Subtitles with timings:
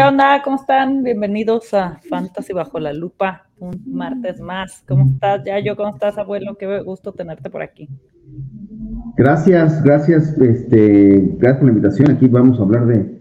[0.00, 0.40] ¿Qué onda?
[0.42, 1.02] ¿Cómo están?
[1.02, 4.82] Bienvenidos a Fantasy Bajo la Lupa, un martes más.
[4.88, 5.76] ¿Cómo estás, Yayo?
[5.76, 6.56] ¿Cómo estás, abuelo?
[6.56, 7.86] Qué gusto tenerte por aquí.
[9.18, 12.10] Gracias, gracias, este, gracias por la invitación.
[12.12, 13.20] Aquí vamos a hablar de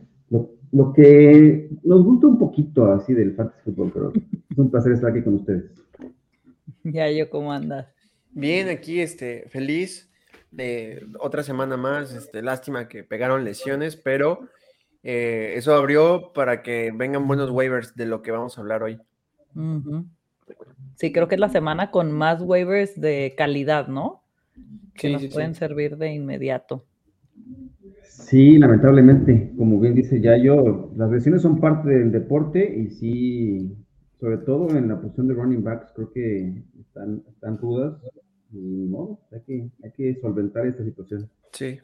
[0.71, 4.13] lo, que nos gusta un poquito así del fantasy fútbol, pero
[4.49, 5.65] es un placer estar aquí con ustedes.
[6.85, 7.87] Yayo, ¿cómo andas?
[8.31, 10.09] Bien, aquí, este, feliz
[10.49, 12.13] de otra semana más.
[12.13, 14.47] Este, lástima que pegaron lesiones, pero
[15.03, 18.99] eh, eso abrió para que vengan buenos waivers de lo que vamos a hablar hoy.
[20.95, 24.23] Sí, creo que es la semana con más waivers de calidad, ¿no?
[24.93, 26.85] Que nos pueden servir de inmediato.
[28.03, 33.75] Sí, lamentablemente, como bien dice Yayo, las lesiones son parte del deporte y sí,
[34.19, 37.99] sobre todo en la posición de running backs, creo que están, están rudas
[38.51, 41.29] y no, hay que, hay que solventar esta situación.
[41.53, 41.79] Sí.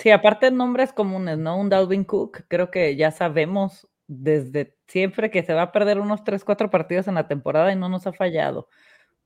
[0.00, 1.60] Sí, aparte nombres comunes, ¿no?
[1.60, 6.24] Un Dalvin Cook, creo que ya sabemos desde siempre que se va a perder unos
[6.24, 8.68] 3, 4 partidos en la temporada y no nos ha fallado.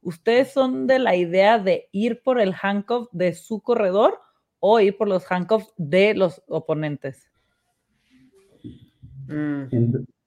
[0.03, 4.19] ¿Ustedes son de la idea de ir por el handcuff de su corredor
[4.58, 7.31] o ir por los handcuffs de los oponentes?
[9.28, 9.70] Mm.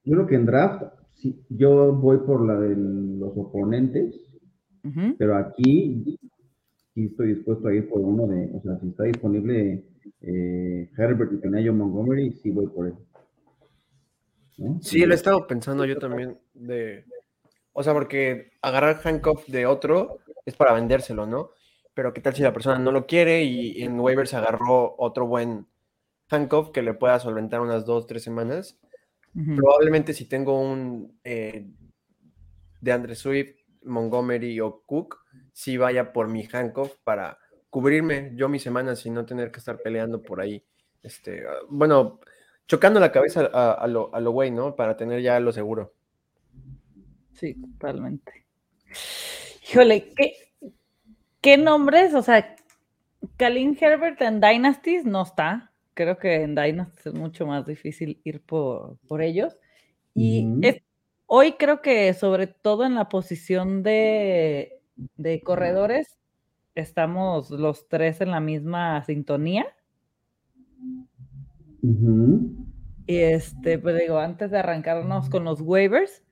[0.05, 0.81] yo creo que en draft,
[1.15, 4.15] sí, yo voy por la de los oponentes,
[5.17, 6.17] pero aquí
[6.93, 9.83] sí estoy dispuesto a ir por uno de, o sea, si está disponible
[10.21, 12.93] eh, Herbert y Penayo Montgomery, sí voy por él.
[14.81, 17.05] Sí, lo he estado pensando yo también de,
[17.73, 21.51] o sea, porque agarrar handcuff de otro es para vendérselo, ¿no?
[21.93, 25.67] Pero qué tal si la persona no lo quiere y en waivers agarró otro buen
[26.29, 28.79] handcuff que le pueda solventar unas dos, tres semanas.
[29.55, 31.69] Probablemente si tengo un eh,
[32.81, 35.19] de Andre Swift, Montgomery o Cook,
[35.53, 37.37] sí vaya por mi handcuff para
[37.77, 40.63] cubrirme yo mis semanas y no tener que estar peleando por ahí.
[41.03, 42.19] Este, ah, bueno,
[42.67, 44.75] chocando la cabeza a, lo, a lo güey, ¿no?
[44.75, 45.93] Para tener ya lo seguro.
[47.33, 48.47] Sí, totalmente.
[49.69, 50.33] Híjole, ¿qué,
[51.39, 52.15] qué nombres?
[52.15, 52.55] O sea,
[53.37, 55.71] Kalin Herbert en Dynasties no está.
[55.93, 59.55] Creo que en Dynasties es mucho más difícil ir por, ellos.
[60.15, 60.47] Y
[61.27, 64.79] hoy creo que sobre todo en la posición de,
[65.15, 66.17] de corredores,
[66.77, 69.65] estamos los tres en la misma sintonía.
[71.81, 76.23] Y este, pues digo, antes de arrancarnos con los waivers,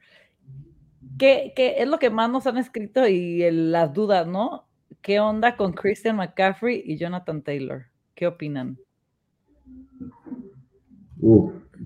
[1.17, 4.67] ¿qué, es lo que más nos han escrito y las dudas, ¿no?
[5.01, 7.83] ¿Qué onda con Christian McCaffrey y Jonathan Taylor?
[8.13, 8.77] ¿Qué opinan?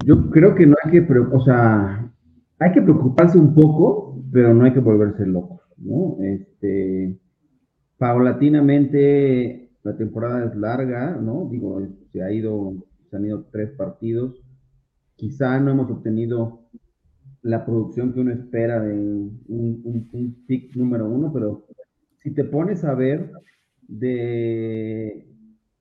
[0.06, 2.12] yo creo que no hay que, o sea,
[2.60, 6.18] hay que preocuparse un poco, pero no hay que volverse loco, ¿no?
[6.22, 7.18] Este,
[8.00, 11.48] paulatinamente la temporada es larga, ¿no?
[11.52, 12.74] Digo, se ha ido,
[13.10, 14.42] se han ido tres partidos.
[15.16, 16.62] Quizá no hemos obtenido
[17.42, 21.66] la producción que uno espera de un, pick número uno, pero
[22.24, 23.32] si te pones a ver
[23.88, 25.28] de,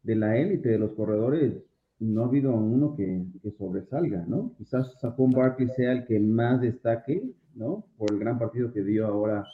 [0.02, 1.54] de la élite de los corredores,
[2.00, 4.54] no ha habido uno que, sobresalga, ¿no?
[4.58, 7.22] Quizás Sapón Barkley sea el que más destaque,
[7.54, 7.86] ¿no?
[7.96, 9.44] Por el gran partido que dio ahora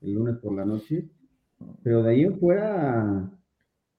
[0.00, 1.08] el lunes por la noche
[1.86, 3.30] pero de ahí en fuera,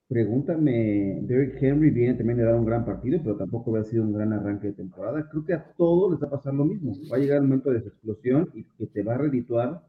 [0.10, 4.12] pregúntame, Derrick Henry viene también de dar un gran partido, pero tampoco había sido un
[4.12, 5.26] gran arranque de temporada.
[5.32, 6.94] Creo que a todos les va a pasar lo mismo.
[7.10, 9.86] Va a llegar el momento de esa explosión y que te va a redituar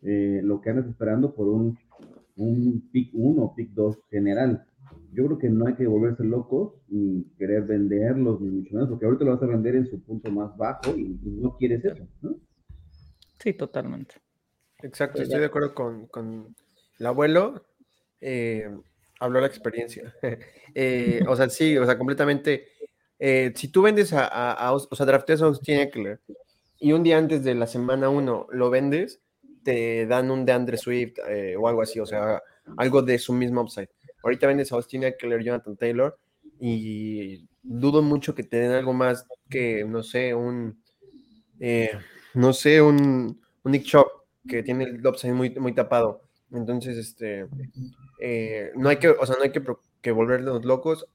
[0.00, 1.76] eh, lo que andas esperando por un,
[2.38, 4.64] un pick 1 o pick 2 general.
[5.12, 9.04] Yo creo que no hay que volverse locos ni querer venderlos, ni mucho menos, porque
[9.04, 12.34] ahorita lo vas a vender en su punto más bajo y, no quieres eso, ¿no?
[13.40, 14.14] Sí, totalmente.
[14.82, 16.54] Exacto, estoy de acuerdo con,
[17.02, 17.66] el abuelo
[18.20, 18.70] eh,
[19.18, 20.14] habló la experiencia.
[20.74, 22.66] Eh, o sea, sí, o sea, completamente.
[23.18, 26.18] Eh, si tú vendes a, o sea, drafteas a Austin Eckler
[26.78, 29.20] y un día antes de la semana 1 lo vendes,
[29.64, 31.18] te dan un de Andre Swift
[31.58, 32.42] o algo así, o sea,
[32.78, 33.90] algo de su mismo upside.
[34.22, 36.18] Ahorita vendes a Austin Eckler, Jonathan Taylor
[36.58, 40.82] y dudo mucho que te den algo más que, no sé, un,
[42.32, 44.08] no sé, un, un Nick Chop
[44.48, 46.31] que tiene el upside muy, muy tapado.
[46.54, 47.46] Entonces, este,
[48.20, 49.62] eh, no hay que, o sea, no hay que,
[50.00, 51.06] que, volvernos locos,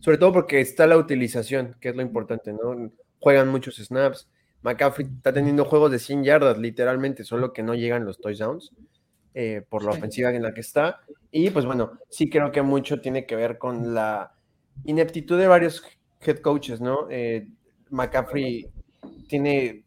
[0.00, 2.90] sobre todo porque está la utilización, que es lo importante, ¿no?
[3.20, 4.28] Juegan muchos snaps.
[4.62, 8.72] McCaffrey está teniendo juegos de 100 yardas, literalmente, solo que no llegan los touchdowns
[9.34, 11.00] eh, por la ofensiva en la que está.
[11.30, 14.34] Y pues bueno, sí creo que mucho tiene que ver con la
[14.84, 15.82] ineptitud de varios
[16.20, 17.06] head coaches, ¿no?
[17.10, 17.48] Eh,
[17.90, 18.68] McCaffrey
[19.28, 19.84] tiene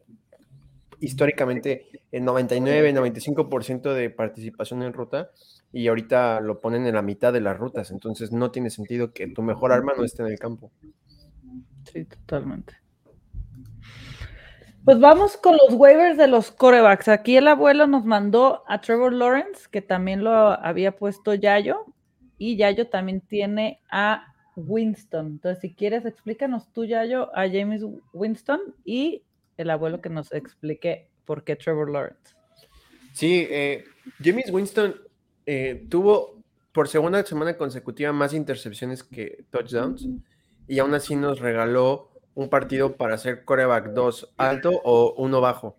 [1.00, 5.32] históricamente el 99, 95% de participación en ruta
[5.72, 9.28] y ahorita lo ponen en la mitad de las rutas, entonces no tiene sentido que
[9.30, 10.72] tu mejor arma no esté en el campo.
[11.92, 12.76] Sí, totalmente.
[14.86, 17.08] Pues vamos con los waivers de los corebacks.
[17.08, 21.86] Aquí el abuelo nos mandó a Trevor Lawrence, que también lo había puesto Yayo,
[22.38, 25.28] y Yayo también tiene a Winston.
[25.28, 27.84] Entonces, si quieres, explícanos tú, Yayo, a James
[28.14, 29.24] Winston y
[29.58, 32.36] el abuelo que nos explique por qué Trevor Lawrence.
[33.14, 33.84] Sí, eh,
[34.24, 34.96] James Winston
[35.46, 36.42] eh, tuvo
[36.72, 40.08] por segunda semana consecutiva más intercepciones que touchdowns
[40.68, 45.78] y aún así nos regaló un partido para hacer coreback 2 alto o uno bajo.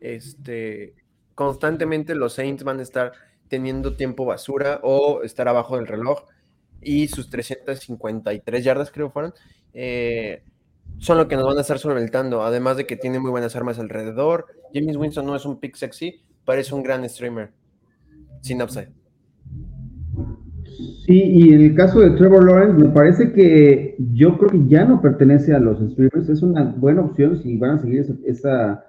[0.00, 0.94] Este,
[1.34, 3.12] constantemente los Saints van a estar
[3.48, 6.24] teniendo tiempo basura o estar abajo del reloj
[6.80, 9.34] y sus 353 yardas creo fueron
[9.72, 10.42] eh,
[10.96, 13.78] son lo que nos van a estar solventando, además de que tiene muy buenas armas
[13.78, 14.46] alrededor.
[14.72, 17.50] James Winston no es un pick sexy, parece un gran streamer
[18.40, 18.60] sin.
[21.06, 24.84] Sí, y en el caso de Trevor Lawrence, me parece que yo creo que ya
[24.84, 26.28] no pertenece a los streamers.
[26.28, 28.84] Es una buena opción si van a seguir esa,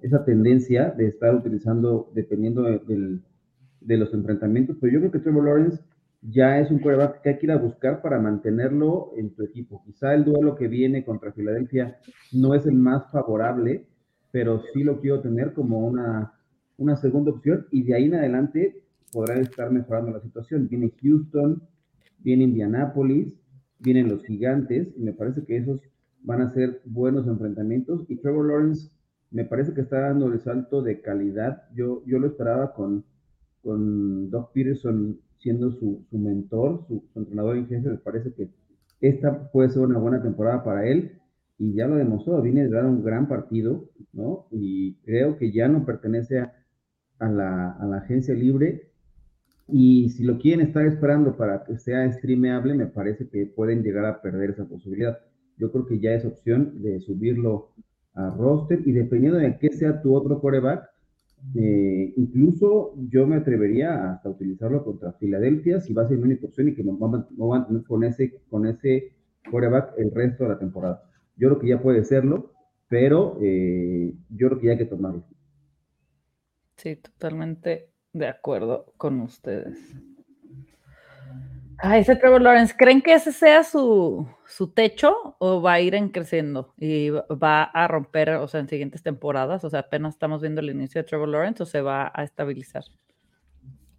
[0.00, 4.76] esa, tendencia de estar utilizando, dependiendo de, los enfrentamientos.
[4.80, 5.80] Pero yo creo que Trevor Lawrence
[6.22, 9.82] ya es un quarterback que hay que ir a buscar para mantenerlo en tu equipo.
[9.84, 11.98] Quizá el duelo que viene contra Filadelfia
[12.32, 13.86] no es el más favorable,
[14.30, 16.34] pero sí lo quiero tener como una,
[16.76, 18.82] una segunda opción y de ahí en adelante
[19.12, 20.68] podrán estar mejorando la situación.
[20.68, 21.62] Viene Houston,
[22.18, 23.34] viene Indianapolis,
[23.78, 25.80] vienen los gigantes, y me parece que esos
[26.22, 28.04] van a ser buenos enfrentamientos.
[28.08, 28.90] Y Trevor Lawrence
[29.30, 31.64] me parece que está dando el salto de calidad.
[31.74, 33.04] Yo, yo lo esperaba con,
[33.62, 37.88] con Doc Peterson siendo su, mentor, su, entrenador en jefe.
[37.88, 38.48] Me parece que
[39.00, 41.18] esta puede ser una buena temporada para él.
[41.58, 44.46] Y ya lo demostró, viene de dar un gran partido, ¿no?
[44.50, 46.52] Y creo que ya no pertenece a,
[47.28, 48.90] la, a la agencia libre,
[49.72, 54.04] y si lo quieren estar esperando para que sea streameable, me parece que pueden llegar
[54.04, 55.18] a perder esa posibilidad.
[55.58, 57.68] Yo creo que ya es opción de subirlo
[58.14, 60.88] a roster y dependiendo de qué sea tu otro coreback,
[61.54, 66.68] eh, incluso yo me atrevería hasta utilizarlo contra Filadelfia si va a ser única opción
[66.68, 69.12] y que no van, a tener con ese, con ese
[69.50, 71.02] coreback el resto de la temporada.
[71.36, 72.52] Yo creo que ya puede serlo,
[72.88, 75.24] pero eh, yo creo que ya hay que tomarlo.
[76.76, 79.78] Sí, totalmente de acuerdo con ustedes.
[81.82, 84.26] Ah, ese Trevor Lawrence, ¿creen que ese sea su,
[84.74, 89.02] techo o va a ir en creciendo y va a romper, o sea, en siguientes
[89.02, 89.64] temporadas?
[89.64, 92.84] O sea, apenas estamos viendo el inicio de Trevor Lawrence o se va a estabilizar.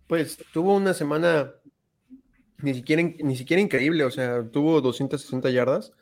[0.08, 1.52] Pues tuvo una semana
[2.60, 5.94] ni siquiera, ni siquiera increíble, o sea, tuvo 260 yardas,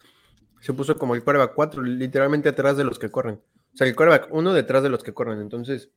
[0.60, 3.42] se puso como el quarterback 4, literalmente atrás de los que corren.
[3.74, 5.92] O sea, el quarterback 1 detrás de los que corren, entonces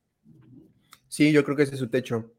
[1.13, 2.33] Sí, yo creo que ese es su techo.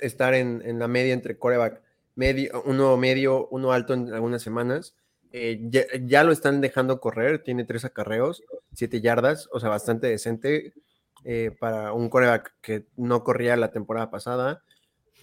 [0.00, 1.82] Estar en, la media entre coreback,
[2.14, 4.94] medio, uno medio, uno alto en algunas semanas.
[5.32, 5.68] Eh,
[6.06, 10.74] ya, lo están dejando correr, tiene tres acarreos, siete yardas, o sea, bastante decente
[11.24, 14.62] eh, para un coreback que no corría la temporada pasada.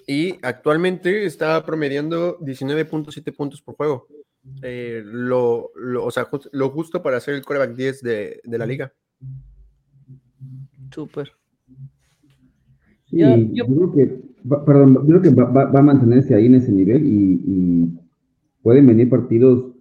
[0.08, 4.08] Y actualmente está promediando 19.7 puntos por juego.
[4.64, 8.94] Eh, lo, o sea, lo justo para ser el coreback 10 de, de la liga.
[10.94, 11.32] Súper.
[13.10, 13.20] Sí,
[13.54, 14.20] yo, creo que,
[14.50, 17.98] va, perdón, creo que va, a mantenerse ahí en ese nivel y,
[18.62, 19.74] pueden venir partidos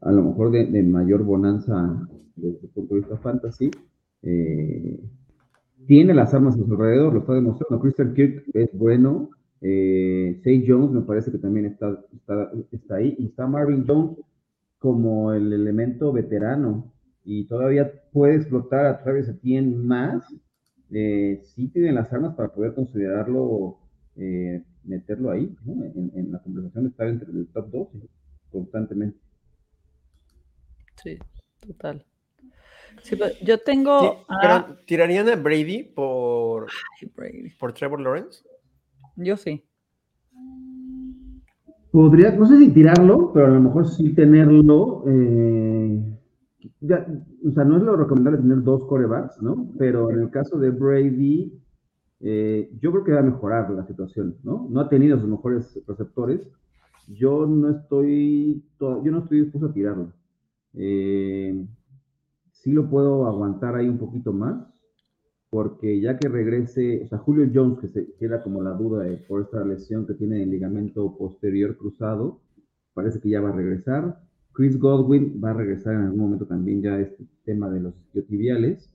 [0.00, 2.06] a lo mejor de, mayor bonanza
[2.36, 3.70] desde el punto de vista fantasy.
[4.22, 5.00] Eh,
[5.88, 7.80] tiene las armas a su alrededor, lo está demostrando.
[7.80, 9.30] Christian Kirk es bueno.
[9.60, 13.16] Eh, Say Jones me parece que también está, está, está ahí.
[13.18, 14.18] Y está Marvin Jones
[14.78, 16.92] como el elemento veterano
[17.24, 20.22] y todavía puede explotar a Travis Etienne más
[20.90, 23.78] eh, sí tienen las armas para poder considerarlo,
[24.18, 25.54] eh, meterlo ahí,
[26.14, 27.88] en, la conversación, estar entre el top 2
[28.50, 29.18] constantemente.
[31.02, 31.18] Sí,
[31.60, 32.04] total.
[33.42, 34.24] Yo tengo.
[34.86, 36.66] ¿Tirarían a Brady por,
[37.58, 38.42] por Trevor Lawrence?
[39.16, 39.64] Yo sí.
[41.90, 45.04] Podría, no sé si tirarlo, pero a lo mejor sí tenerlo.
[45.08, 46.00] Eh,
[46.80, 47.06] ya,
[47.46, 49.72] o sea, no es lo recomendable tener dos corebacks, ¿no?
[49.78, 51.52] Pero en el caso de Brady,
[52.20, 54.66] eh, yo creo que va a mejorar la situación, ¿no?
[54.70, 56.40] No ha tenido sus mejores receptores.
[57.08, 60.12] Yo no estoy, yo no estoy dispuesto a tirarlo.
[60.74, 61.66] Eh,
[62.52, 64.66] sí lo puedo aguantar ahí un poquito más,
[65.50, 69.42] porque ya que regrese, o sea, Julio Jones, que, se, queda como la duda por
[69.42, 72.40] esta lesión que tiene en el ligamento posterior cruzado,
[72.92, 74.20] parece que ya va a regresar.
[74.52, 78.92] Chris Godwin va a regresar en algún momento también ya este tema de los isquiotibiales.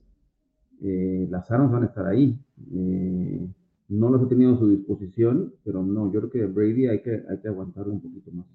[0.82, 2.38] Eh, las armas van a estar ahí.
[2.72, 3.46] Eh,
[3.88, 7.22] no los ha tenido a su disposición, pero no, yo creo que Brady hay que,
[7.28, 8.46] hay que aguantarlo un poquito más.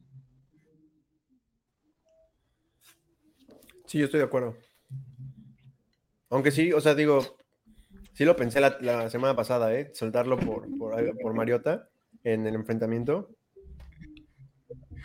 [3.85, 4.55] Sí, yo estoy de acuerdo.
[6.29, 7.21] Aunque sí, o sea, digo,
[8.13, 9.91] sí lo pensé la, semana pasada, ¿eh?
[9.93, 11.89] Soltarlo por, por, Mariota
[12.23, 13.29] en el enfrentamiento.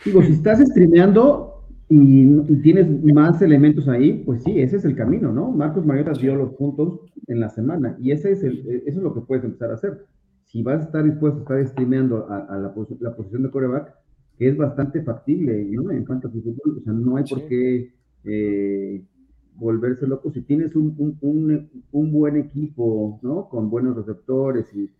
[0.04, 1.53] Digo, si estás streameando
[1.96, 5.52] y, tienes más elementos ahí, pues sí, ese es el camino, ¿no?
[5.52, 9.14] Marcos Mariota dio los puntos en la semana y ese es el, eso es lo
[9.14, 10.04] que puedes empezar a hacer.
[10.44, 13.94] Si vas a estar dispuesto a estar streameando a, la, posición de coreback,
[14.36, 15.92] que es bastante factible, ¿no?
[15.92, 17.92] En fantasy fútbol, o sea, no hay por qué
[18.24, 19.04] eh,
[19.54, 20.32] volverse loco.
[20.32, 20.96] Si tienes un,
[21.92, 23.48] buen equipo, ¿no?
[23.48, 24.90] Con buenos receptores y,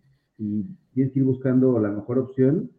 [0.92, 2.70] tienes que ir buscando la mejor opción,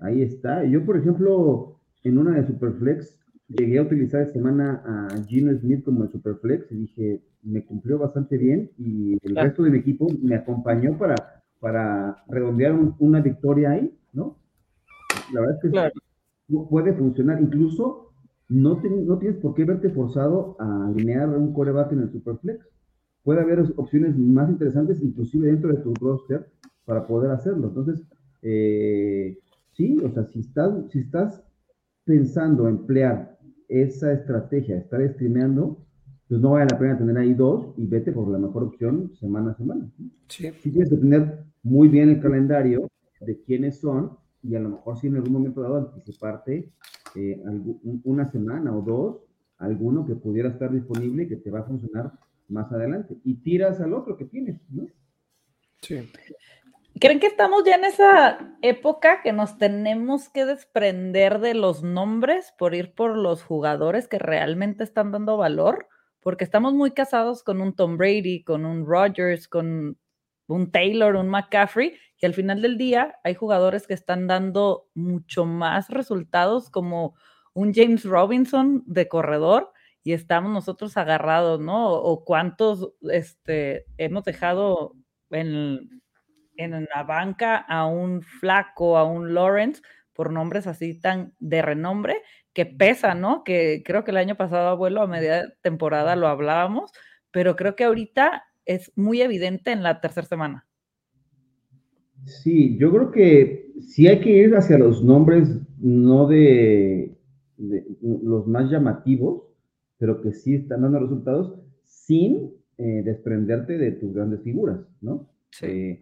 [0.00, 0.64] ahí está.
[0.64, 5.84] Yo, por ejemplo, en una de Superflex, llegué a utilizar esta semana a Gino Smith
[5.84, 10.06] como el Superflex y dije, me cumplió bastante bien y el resto de mi equipo
[10.22, 14.38] me acompañó para, para redondear una victoria ahí, ¿no?
[15.32, 16.00] La verdad es que
[16.70, 17.40] puede funcionar.
[17.40, 18.12] Incluso
[18.48, 22.66] no, no tienes por qué verte forzado a alinear un coreback en el Superflex.
[23.22, 26.50] Puede haber opciones más interesantes, inclusive dentro de tu roster,
[26.84, 27.68] para poder hacerlo.
[27.68, 28.02] Entonces,
[28.42, 29.38] eh,
[29.72, 31.42] sí, o sea, si estás, si estás
[32.04, 33.33] pensando emplear
[33.82, 35.78] esa estrategia, estar streameando,
[36.28, 39.52] pues no vale la pena tener ahí dos y vete por la mejor opción semana
[39.52, 39.90] a semana.
[40.28, 40.50] Sí.
[40.62, 42.90] tienes que tener muy bien el calendario
[43.20, 46.70] de quiénes son y a lo mejor si en algún momento dado anticiparte
[47.14, 47.42] eh,
[48.04, 49.16] una semana o dos,
[49.58, 52.12] alguno que pudiera estar disponible y que te va a funcionar
[52.48, 53.16] más adelante.
[53.24, 54.86] Y tiras al otro que tienes, ¿no?
[55.80, 55.96] Sí.
[57.00, 62.54] ¿Creen que estamos ya en esa época que nos tenemos que desprender de los nombres
[62.56, 65.88] por ir por los jugadores que realmente están dando valor?
[66.20, 69.98] Porque estamos muy casados con un Tom Brady, con un Rodgers, con
[70.46, 75.46] un Taylor, un McCaffrey, y al final del día hay jugadores que están dando mucho
[75.46, 77.16] más resultados como
[77.54, 79.72] un James Robinson de corredor
[80.04, 81.92] y estamos nosotros agarrados, ¿no?
[81.92, 84.94] O cuántos este, hemos dejado
[85.30, 86.02] en,
[86.56, 89.82] en la banca a un flaco, a un Lawrence,
[90.12, 92.16] por nombres así tan de renombre,
[92.52, 93.42] que pesa, ¿no?
[93.44, 96.92] Que creo que el año pasado, abuelo, a media temporada lo hablábamos,
[97.30, 100.66] pero creo que ahorita es muy evidente en la tercera semana.
[102.26, 107.12] Sí, yo creo que sí hay que ir hacia los nombres, no de,
[107.58, 109.42] los más llamativos,
[109.98, 115.28] pero que sí están dando resultados sin eh, desprenderte de tus grandes figuras, ¿no?
[115.50, 115.66] Sí.
[115.66, 116.00] Eh,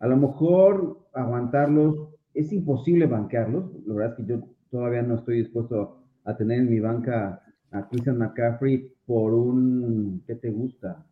[0.00, 5.38] a lo mejor aguantarlos, es imposible banquearlos, la verdad es que yo todavía no estoy
[5.38, 11.04] dispuesto a tener en mi banca a Christian McCaffrey por un, ¿qué te gusta?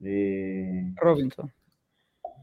[0.00, 1.50] Eh, Robinson.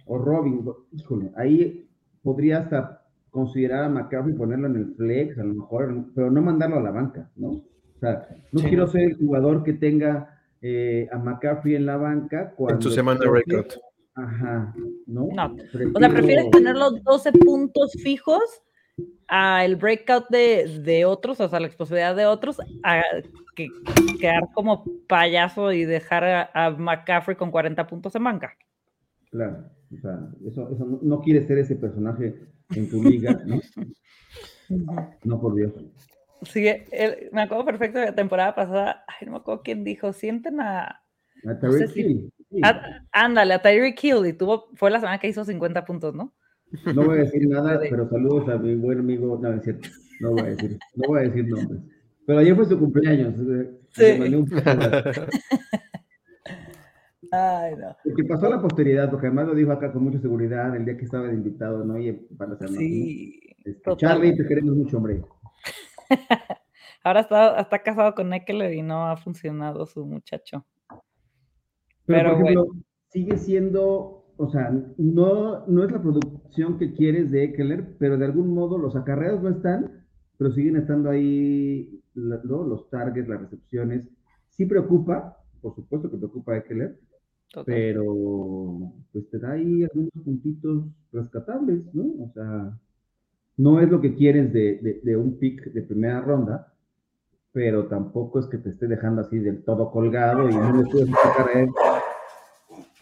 [0.06, 1.90] O Robin, híjole, ahí
[2.22, 6.78] podría hasta considerar a McCaffrey ponerlo en el flex, a lo mejor, pero no mandarlo
[6.78, 7.50] a la banca, ¿no?
[7.50, 12.54] O sea, no quiero ser el jugador que tenga eh, a McCaffrey en la banca
[12.56, 12.76] cuando...
[12.76, 13.66] En su semana de.
[14.18, 14.74] Ajá,
[15.06, 15.30] ¿no?
[15.32, 15.56] no.
[15.94, 18.42] O sea, prefieres tener los 12 puntos fijos
[19.28, 23.04] a el breakout de, de, otros, o sea, la exposibilidad de otros, a
[23.56, 23.68] que
[24.20, 28.58] quedar como payaso y dejar a, McCaffrey con 40 puntos en banca.
[29.30, 32.40] Claro, o sea, eso, eso no, quiere ser ese personaje
[32.72, 33.62] en tu liga, ¿no?
[35.26, 35.74] no, por Dios.
[36.42, 36.66] Sí,
[37.32, 41.04] me acuerdo perfecto de la temporada pasada, ay, no me acuerdo quién dijo, sienten a...
[41.46, 42.64] A Tyreek Hill.
[43.12, 46.34] ándale, a Tyreek Hill, y tuvo, fue la semana que hizo 50 puntos, ¿no?
[46.94, 49.40] No voy a decir nada, pero saludos a mi buen amigo.
[49.42, 49.90] No, es cierto.
[50.20, 51.82] No voy a decir, no voy a decir nombres.
[52.26, 53.36] Pero ayer fue su cumpleaños.
[53.92, 54.04] Sí.
[57.32, 57.96] Ay, no.
[58.04, 60.98] Porque pasó a la posteridad, porque además lo dijo acá con mucha seguridad el día
[60.98, 61.98] que estaba de invitado, ¿no?
[61.98, 62.78] Y para hacerlo.
[62.78, 63.40] Sí.
[63.64, 65.24] Este, Charlie, te queremos mucho, hombre.
[67.04, 70.66] Ahora está, está casado con Eckler y no ha funcionado su muchacho.
[72.08, 72.68] Pero, por ejemplo,
[73.10, 78.26] sigue siendo o sea, no, no es la producción que quieres de Eckler, pero de
[78.26, 80.06] algún modo los acarreos no están,
[80.38, 84.08] pero siguen estando ahí los targets, las recepciones.
[84.50, 87.00] Sí preocupa, por supuesto que preocupa a Eckler,
[87.66, 92.04] pero pues te da ahí algunos puntitos rescatables, ¿no?
[92.24, 92.78] O sea,
[93.58, 96.74] no es lo que quieres de, de un pick de primera ronda,
[97.52, 101.10] pero tampoco es que te esté dejando así del todo colgado y no le puedes
[101.10, 101.70] sacar a él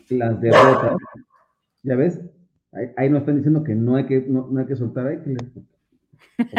[0.09, 0.97] las derrotas.
[1.83, 2.19] Ya ves,
[2.97, 5.38] ahí, nos están diciendo que no hay que, no, hay que soltar a Eckler,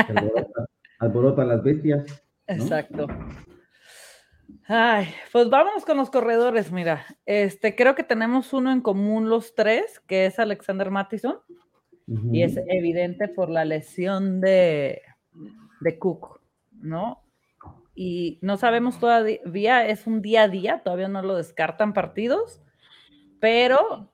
[0.09, 0.67] alborota,
[0.99, 2.05] alborota, a las bestias.
[2.47, 3.07] Exacto.
[4.69, 7.05] Ay, pues vámonos con los corredores, mira.
[7.25, 11.39] Este, creo que tenemos uno en común los tres, que es Alexander Mattison.
[12.31, 15.03] Y es evidente por la lesión de,
[15.81, 17.25] de Cook, ¿no?
[17.97, 22.63] Y no sabemos todavía, es un día a día, todavía no lo descartan partidos
[23.41, 24.13] pero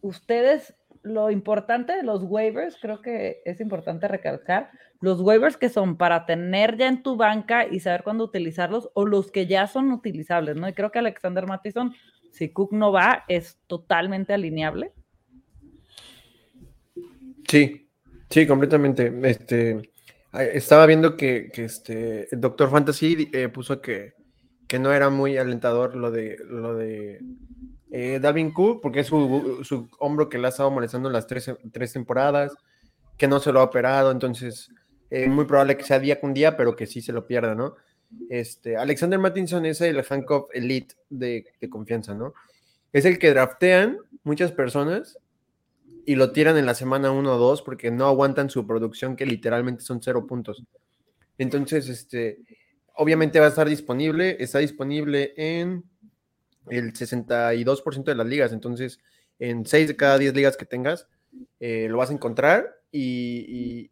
[0.00, 5.96] ustedes, lo importante de los waivers, creo que es importante recalcar, los waivers que son
[5.96, 9.90] para tener ya en tu banca y saber cuándo utilizarlos, o los que ya son
[9.90, 10.68] utilizables, ¿no?
[10.68, 11.94] Y creo que Alexander Mattison,
[12.30, 14.92] si Cook no va, es totalmente alineable.
[17.48, 17.90] Sí,
[18.30, 19.12] sí, completamente.
[19.24, 19.92] Este,
[20.32, 24.14] estaba viendo que, este, el Doctor Fantasy eh, puso que,
[24.66, 27.20] que no era muy alentador lo de lo de
[27.94, 31.92] eh, Dalvin Cook, porque es su, hombro que le ha estado molestando las tres, tres
[31.92, 32.54] temporadas,
[33.18, 34.70] que no se lo ha operado, entonces
[35.10, 37.76] es muy probable que sea día con día, pero que sí se lo pierda, ¿no?
[38.30, 42.32] Este, Alexander Mattinson es el handcuff elite de, de confianza, ¿no?
[42.94, 45.18] Es el que draftean muchas personas
[46.06, 49.26] y lo tiran en la semana 1 o 2 porque no aguantan su producción, que
[49.26, 50.64] literalmente son cero puntos.
[51.36, 52.38] Entonces, este,
[52.94, 55.84] obviamente va a estar disponible, está disponible en
[56.68, 59.00] el 62% de las ligas, entonces
[59.38, 61.08] en 6 de cada 10 ligas que tengas,
[61.60, 63.90] eh, lo vas a encontrar y,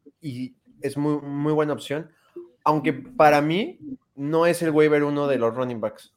[0.82, 2.08] es muy, muy buena opción,
[2.64, 3.78] aunque para mí
[4.16, 6.14] no es el waiver uno de los running backs.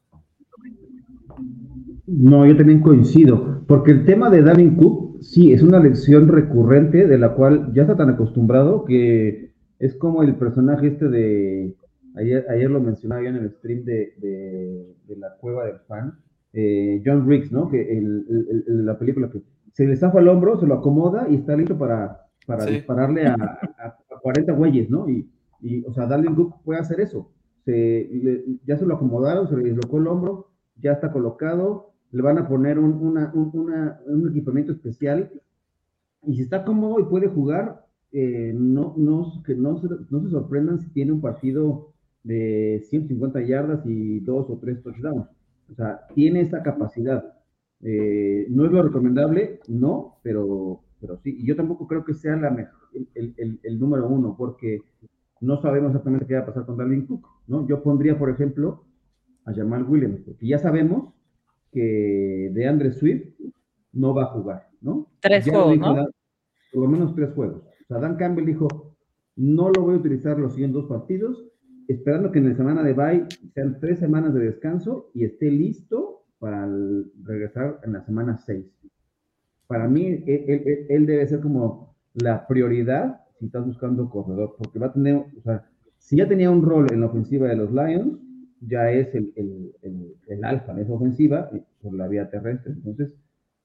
[2.05, 7.07] No, yo también coincido, porque el tema de Dalvin Cook, sí, es una lección recurrente
[7.07, 11.75] de la cual ya está tan acostumbrado que es como el personaje este de,
[12.15, 16.19] ayer, ayer lo mencionaba yo en el stream de, de, la cueva del fan,
[16.53, 17.69] eh, John Riggs, ¿no?
[17.69, 19.41] Que el, la película que
[19.73, 23.33] se le zafa el hombro, se lo acomoda y está listo para, para dispararle a,
[23.33, 25.09] a, 40 güeyes, ¿no?
[25.09, 25.27] Y,
[25.61, 27.31] y, o sea, Dalvin Cook puede hacer eso.
[27.65, 32.37] Se, ya se lo acomodaron, se le dislocó el hombro, ya está colocado, le van
[32.37, 35.31] a poner un, un, equipamiento especial
[36.25, 40.29] y si está cómodo y puede jugar, eh, no, no, que no, se, no se
[40.29, 45.27] sorprendan si tiene un partido de 150 yardas y dos o tres touchdowns.
[45.73, 47.33] O sea, tiene esa capacidad.
[47.81, 51.35] Eh, no es lo recomendable, no, pero, pero sí.
[51.39, 52.79] Y yo tampoco creo que sea la mejor,
[53.15, 54.81] el, el, número uno, porque
[55.41, 57.67] no sabemos exactamente qué va a pasar con Dalvin Cook, ¿no?
[57.67, 58.85] Yo pondría, por ejemplo,
[59.45, 61.11] a Jamal Williams, porque ya sabemos
[61.71, 63.33] que de Andre Swift
[63.91, 65.11] no va a jugar, ¿no?
[65.19, 66.07] Tres juegos, ¿no?
[66.71, 67.63] por lo menos tres juegos.
[67.63, 68.67] O sea, Dan Campbell dijo,
[69.35, 71.43] no lo voy a utilizar los siguientes dos partidos,
[71.87, 76.25] esperando que en la semana de bye sean tres semanas de descanso y esté listo
[76.39, 76.69] para
[77.23, 78.65] regresar en la semana seis.
[79.67, 84.55] Para mí, e, e, e, él, debe ser como la prioridad si estás buscando corredor,
[84.57, 85.65] porque va a tener, o sea,
[85.97, 88.19] si ya tenía un rol en la ofensiva de los Lions,
[88.61, 92.73] ya es el, el, el, alfa en esa ofensiva eh, por la vía terrestre.
[92.73, 93.13] Entonces,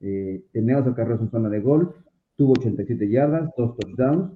[0.00, 1.94] eh, tenemos a Carlos en zona de gol,
[2.37, 4.33] tuvo 87 yardas, dos touchdowns,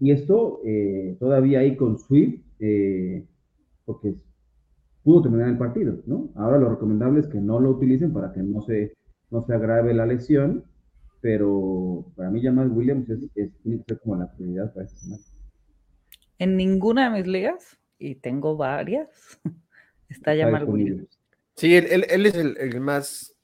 [0.00, 3.26] y esto eh, todavía ahí con Swift, eh,
[3.84, 4.14] porque
[5.02, 6.30] pudo terminar el partido, ¿no?
[6.36, 8.94] Ahora lo recomendable es que no lo utilicen para que no se,
[9.30, 10.64] no se agrave la lesión,
[11.20, 14.98] pero para mí Jamal Williams es, es, tiene que ser como la prioridad para esta
[14.98, 15.22] semana.
[16.38, 19.40] En ninguna de mis ligas, y tengo varias,
[20.08, 21.18] Está Jamal Williams.
[21.56, 23.34] Sí, él, es el, más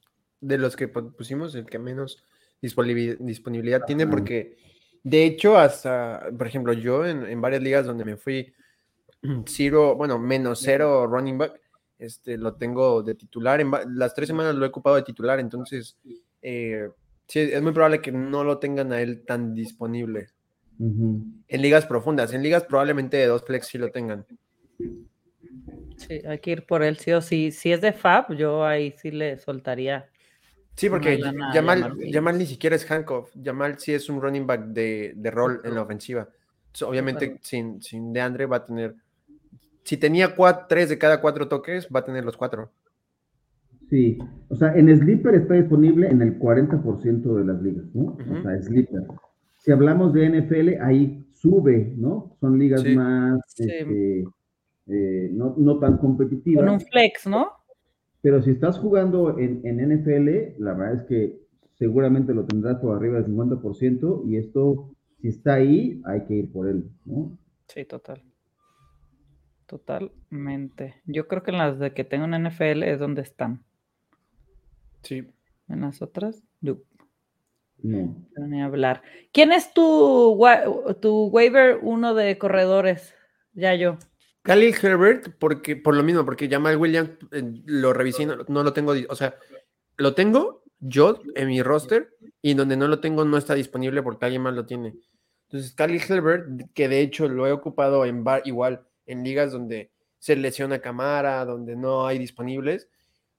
[0.41, 2.23] de los que pusimos, el que menos
[2.61, 4.57] disponibilidad, tiene, porque
[5.03, 8.53] de hecho, hasta, por ejemplo, yo en, varias ligas donde me fui
[9.47, 11.61] cero, bueno, menos cero running back,
[11.99, 13.61] este, lo tengo de titular.
[13.61, 15.97] En las tres semanas lo he ocupado de titular, entonces
[16.43, 16.89] eh,
[17.27, 20.29] sí, es muy probable que no lo tengan a él tan disponible.
[20.81, 24.25] En ligas profundas, en ligas probablemente de dos flex sí lo tengan.
[25.97, 27.51] Sí, hay que ir por él, sí o sí.
[27.51, 30.09] Si es de Fab, yo ahí sí le soltaría.
[30.77, 31.21] Sí, porque
[31.53, 33.33] Yamal, ni siquiera es handcuff.
[33.35, 36.29] Yamal sí es un running back de, de rol en la ofensiva.
[36.83, 38.95] obviamente, sin, sin DeAndre va a tener.
[39.89, 42.71] Si tenía cuatro, tres de cada cuatro toques, va a tener los cuatro.
[43.89, 44.19] Sí,
[44.51, 48.19] o sea, en Sleeper está disponible en el 40% de las ligas, ¿no?
[48.19, 49.05] O sea, Sleeper.
[49.57, 52.37] Si hablamos de NFL, ahí sube, ¿no?
[52.39, 53.41] Son ligas más.
[53.57, 54.27] Este,
[54.89, 56.63] eh, no, no, tan competitiva.
[56.63, 57.49] Con un flex, ¿no?
[58.21, 61.39] Pero si estás jugando en, en, NFL, la verdad es que
[61.79, 64.91] seguramente lo tendrás por arriba del 50% y esto,
[65.23, 67.39] si está ahí, hay que ir por él, ¿no?
[67.69, 68.23] Sí, total.
[69.69, 71.03] Totalmente.
[71.05, 73.63] Yo creo que en las de que tengo en NFL es donde están.
[75.03, 75.29] Sí.
[75.69, 76.79] En las otras, no.
[77.77, 78.17] No.
[78.49, 79.03] Ni hablar.
[79.31, 80.43] ¿Quién es tu,
[81.03, 83.15] tu waiver uno de corredores?
[83.53, 83.99] Ya yo.
[84.41, 88.95] Khalil Herbert, porque, por lo mismo, porque Jamal Williams eh, lo revisé no, lo tengo,
[89.11, 89.37] o sea,
[89.99, 94.25] lo tengo yo en mi roster y donde no lo tengo no está disponible porque
[94.25, 94.95] alguien más lo tiene.
[95.49, 99.91] Entonces, Khalil Herbert, que de hecho lo he ocupado en bar, igual en ligas donde
[100.19, 102.89] se lesiona cámara, donde no hay disponibles,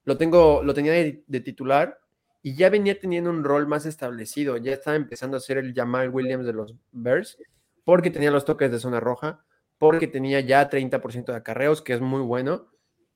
[0.04, 1.98] lo tengo, lo tenía de, titular
[2.42, 6.10] y ya venía teniendo un rol más establecido, ya estaba empezando a ser el Jamal
[6.10, 7.38] Williams de los Bears,
[7.84, 9.44] porque tenía los toques de zona roja,
[9.78, 12.70] porque tenía ya 30% de acarreos, que es muy bueno,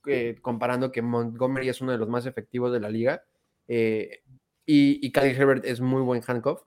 [0.07, 3.25] eh, comparando que Montgomery es uno de los más efectivos de la liga,
[3.67, 4.23] eh,
[4.67, 6.63] y, y Herbert es muy buen handcuff.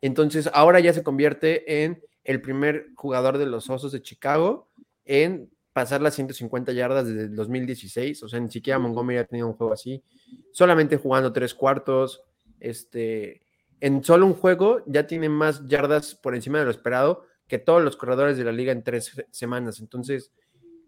[0.00, 4.68] Entonces, ahora ya se convierte en el primer jugador de los Osos de Chicago
[5.04, 9.48] en pasar las 150 yardas desde el 2016, o sea, ni siquiera Montgomery ha tenido
[9.48, 10.02] un juego así,
[10.52, 12.22] solamente jugando tres cuartos,
[12.60, 13.42] este,
[13.80, 17.82] en solo un juego ya tiene más yardas por encima de lo esperado que todos
[17.82, 20.32] los corredores de la liga en tres semanas, entonces,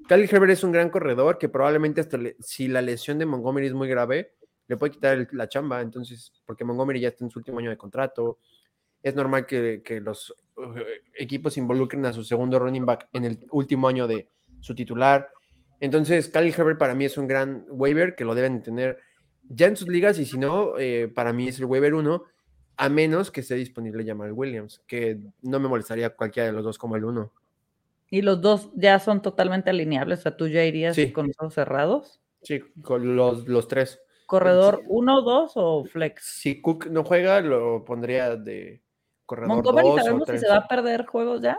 [0.08, 3.74] Khalil Herbert es un gran corredor que probablemente hasta si la lesión de Montgomery es
[3.74, 4.34] muy grave,
[4.68, 7.76] le puede quitar la chamba, entonces, porque Montgomery ya está en su último año de
[7.76, 8.38] contrato,
[9.02, 10.32] es normal que, que los
[11.14, 14.28] equipos involucren a su segundo running back en el último año de,
[14.60, 15.30] su titular.
[15.80, 18.98] Entonces, Khalil Herbert para mí es un gran waiver que lo deben tener
[19.48, 22.24] ya en sus ligas y si no, eh, para mí es el waiver 1,
[22.78, 26.78] a menos que esté disponible Jamal Williams, que no me molestaría cualquiera de los dos
[26.78, 27.32] como el 1.
[28.10, 30.20] ¿Y los dos ya son totalmente alineables?
[30.20, 32.20] O sea, ¿tú ya irías con los ojos cerrados?
[32.42, 34.00] Sí, con los, los tres.
[34.26, 36.24] ¿Corredor 1, 2 o flex?
[36.24, 38.82] Si Cook no juega, lo pondría de
[39.26, 41.58] corredor Montgomery, ¿sabemos si se va a perder juegos ya?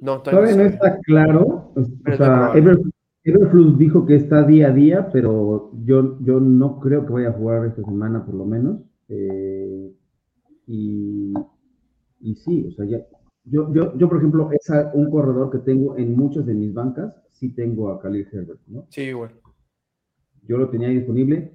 [0.00, 1.72] No, todavía, no está claro.
[1.74, 2.52] O sea,
[3.24, 7.32] Everflux dijo que está día a día, pero yo, yo no creo que vaya a
[7.32, 8.80] jugar esta semana por lo menos.
[9.08, 9.94] Eh,
[10.66, 11.32] y,
[12.20, 12.98] y, sí, o sea, ya,
[13.44, 17.14] yo, yo, yo, por ejemplo, es un corredor que tengo en muchas de mis bancas,
[17.30, 18.86] sí tengo a Khalil Herbert, ¿no?
[18.90, 19.34] Sí, bueno.
[20.46, 21.52] Yo lo tenía disponible.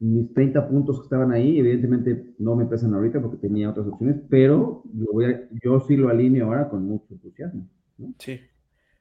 [0.00, 4.16] Mis 30 puntos que estaban ahí, evidentemente no me pesan ahorita porque tenía otras opciones,
[4.28, 7.68] pero lo voy a, yo sí lo alineo ahora con mucho entusiasmo.
[8.18, 8.40] Sí.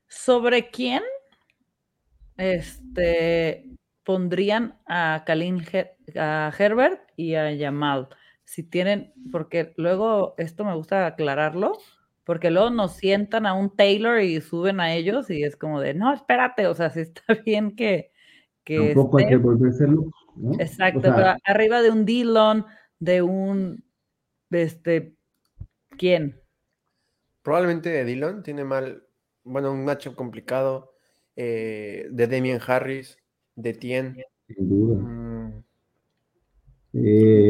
[0.08, 1.04] ¿Sobre quién
[2.38, 3.70] este,
[4.04, 5.62] pondrían a Kalin
[6.16, 8.10] a Herbert y a Yamal?
[8.44, 11.74] Si tienen, porque luego esto me gusta aclararlo,
[12.24, 15.94] porque luego nos sientan a un Taylor y suben a ellos y es como de,
[15.94, 18.12] no, espérate, o sea, si está bien que...
[18.64, 19.86] que Tampoco hay que volverse
[20.38, 20.54] ¿no?
[20.60, 22.66] Exacto, pero arriba de un Dillon,
[23.00, 23.84] de un,
[24.50, 25.16] este,
[25.98, 26.40] ¿quién?
[27.42, 29.04] Probablemente Dillon tiene mal,
[29.44, 30.94] bueno, un matchup complicado
[31.36, 33.18] eh, de Demian Harris,
[33.56, 34.18] de Tien.
[34.48, 34.96] Sin duda.
[34.98, 35.64] Mm.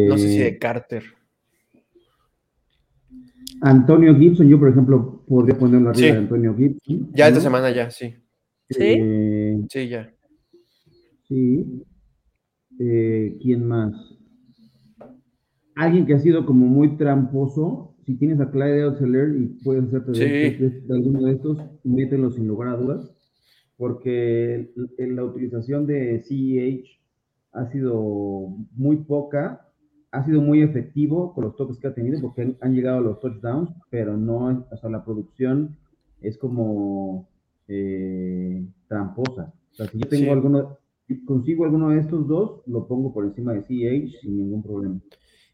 [0.09, 1.03] no sé si de eh, Carter.
[3.61, 7.11] Antonio Gibson, yo por ejemplo podría ponerlo arriba de Antonio Gibson.
[7.13, 8.15] Ya esta semana ya, sí.
[8.69, 8.77] ¿Sí?
[8.79, 10.13] Eh, sí, ya.
[11.27, 11.83] Sí.
[12.77, 13.93] ¿Quién más?
[15.75, 20.11] Alguien que ha sido como muy tramposo si tienes a Clyde Oxeler y puedes hacerte
[20.11, 23.13] de, alguno de estos, mételo sin lugar a dudas,
[23.75, 27.01] porque la utilización de CEH
[27.51, 29.67] ha sido muy poca,
[30.11, 33.19] ha sido muy efectivo con los toques que ha tenido, porque han, llegado a los
[33.19, 35.75] touchdowns, pero no, o sea, la producción
[36.21, 37.27] es como
[37.67, 39.53] eh, tramposa.
[39.73, 40.77] O sea, si yo tengo alguno,
[41.25, 44.99] consigo alguno de estos dos, lo pongo por encima de CEH sin ningún problema.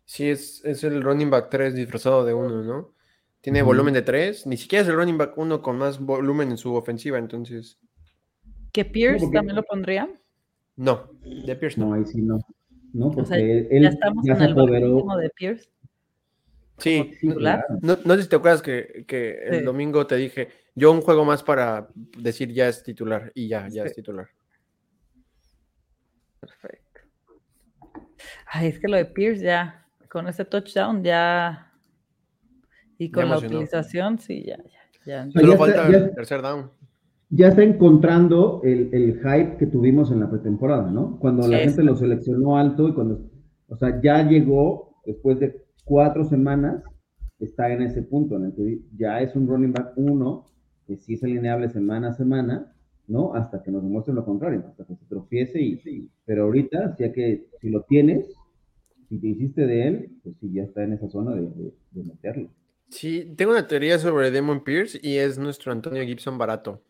[0.05, 2.93] Sí, es, es el running back 3 disfrazado de uno, ¿no?
[3.41, 6.57] Tiene volumen de 3, ni siquiera es el running back 1 con más volumen en
[6.57, 7.77] su ofensiva, entonces.
[8.71, 10.09] ¿Que Pierce también lo pondría?
[10.75, 11.09] No,
[11.45, 11.87] de Pierce no.
[11.87, 12.39] No, ahí sí no.
[12.93, 15.69] No, porque él ya estamos en el de Pierce.
[16.77, 21.01] Sí, no, no, sé si te acuerdas que, que el domingo te dije, yo un
[21.01, 24.27] juego más para decir ya es titular y ya, ya es titular.
[28.55, 31.71] Ay, es que lo de Pierce ya, con ese touchdown ya.
[32.99, 34.57] Y con la utilización, sí, ya,
[35.05, 35.25] ya.
[35.25, 35.31] ya.
[35.31, 36.69] Solo falta el tercer down.
[37.29, 41.17] Ya está encontrando el, el, hype que tuvimos en la pretemporada, ¿no?
[41.17, 43.27] Cuando la gente lo seleccionó alto y cuando.
[43.69, 46.83] O sea, ya llegó después de cuatro semanas,
[47.39, 50.45] está en ese punto en el que ya es un running back uno,
[50.85, 52.71] que sí es alineable semana a semana,
[53.07, 53.33] ¿no?
[53.33, 57.47] Hasta que nos demuestre lo contrario, hasta que se tropiece y, pero ahorita, ya que
[57.59, 58.31] si lo tienes,
[59.13, 62.49] si te hiciste de él, pues sí, ya está en esa zona de, meterlo.
[62.89, 66.81] Sí, tengo una teoría sobre Demon Pierce y es nuestro Antonio Gibson barato.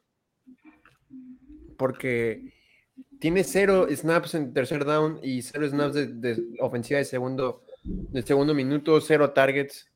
[1.77, 2.53] Porque
[3.19, 8.53] tiene cero snaps en tercer down y cero snaps de, ofensiva de segundo, de segundo
[8.53, 9.91] minuto, cero targets.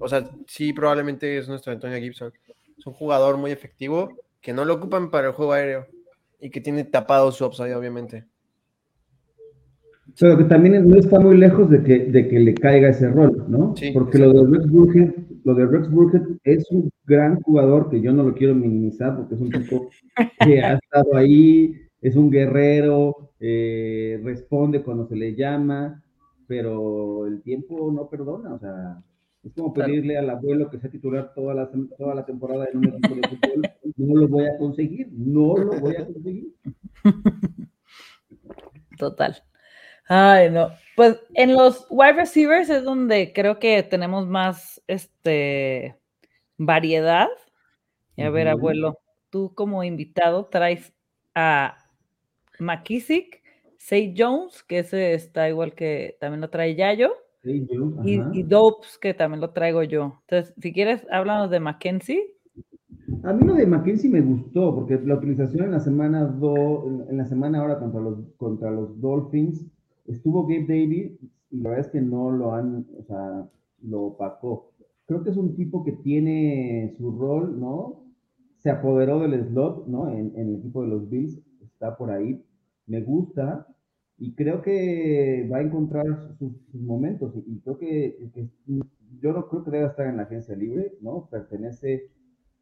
[0.00, 2.32] O sea, sí, probablemente es nuestro Antonio Gibson.
[2.76, 5.86] Es un jugador muy efectivo que no lo ocupan para el juego aéreo
[6.40, 8.26] y que tiene tapado su upside, obviamente.
[10.20, 13.44] Pero que también no está muy lejos de que, de que le caiga ese rol,
[13.48, 13.74] ¿no?
[13.92, 15.10] Porque lo de, Rex Burkhead,
[15.44, 19.34] lo de Rex Burkhead es un gran jugador que yo no lo quiero minimizar porque
[19.34, 19.88] es un tipo
[20.44, 26.02] que ha estado ahí, es un guerrero, eh, responde cuando se le llama,
[26.46, 29.02] pero el tiempo no perdona, o sea,
[29.42, 32.84] es como pedirle al abuelo que sea titular toda la, toda la temporada en un
[32.86, 33.62] equipo de fútbol,
[33.96, 36.54] no lo voy a conseguir, no lo voy a conseguir.
[38.98, 39.36] Total.
[40.08, 40.70] Ay, no.
[40.96, 45.96] Pues en los wide receivers es donde creo que tenemos más este
[46.56, 47.28] variedad.
[48.16, 48.98] Y a ver, abuelo,
[49.30, 50.92] tú como invitado traes
[51.34, 51.78] a
[52.60, 53.42] McKissick,
[53.78, 57.12] Say Jones, que ese está igual que también lo trae Yayo.
[57.42, 57.66] y,
[58.32, 60.20] y Dopes, que también lo traigo yo.
[60.22, 62.34] Entonces, si quieres, háblanos de Mackenzie.
[63.24, 67.16] A mí lo de Mackenzie me gustó, porque la utilización en la semana do, en
[67.18, 69.66] la semana ahora contra los, contra los Dolphins,
[70.06, 71.12] estuvo Gabe David,
[71.50, 73.48] y la verdad es que no lo han, o sea,
[73.82, 74.72] lo opacó.
[75.06, 78.04] Creo que es un tipo que tiene su rol, ¿no?
[78.58, 80.10] Se apoderó del slot, ¿no?
[80.10, 82.42] En, en el equipo de los Bills, está por ahí.
[82.86, 83.66] Me gusta,
[84.18, 86.06] y creo que va a encontrar
[86.38, 88.30] sus, momentos y, creo que,
[89.20, 91.28] yo no creo que deba estar en la agencia libre, ¿no?
[91.30, 92.10] Pertenece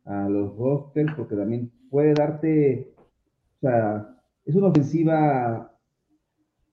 [0.04, 5.71] a los rosters porque también puede darte, o sea, es una ofensiva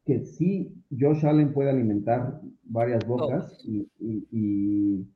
[0.09, 5.07] que sí Josh Allen puede alimentar varias bocas y, y,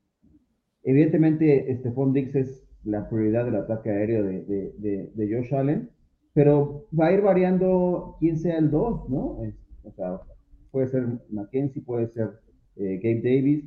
[0.83, 5.89] evidentemente Stephon Dix es la prioridad del ataque aéreo de, de, de Josh Allen,
[6.33, 9.39] pero va a ir variando quién sea el 2, ¿no?
[9.83, 10.19] o sea,
[10.69, 12.29] puede ser Mackenzie, puede ser
[12.75, 13.65] eh, Gabe Davis.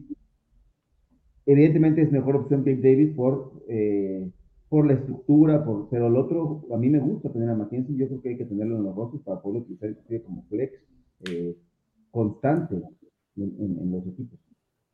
[1.45, 4.31] Evidentemente es mejor opción Gabe Davis por, eh,
[4.69, 8.07] por la estructura, por, pero el otro, a mí me gusta tener a Mackenzie, yo
[8.07, 10.87] creo que hay que tenerlo en los rostros para poder utilizar como flex
[11.25, 11.57] eh,
[12.11, 12.77] constante
[13.37, 14.39] en, los equipos.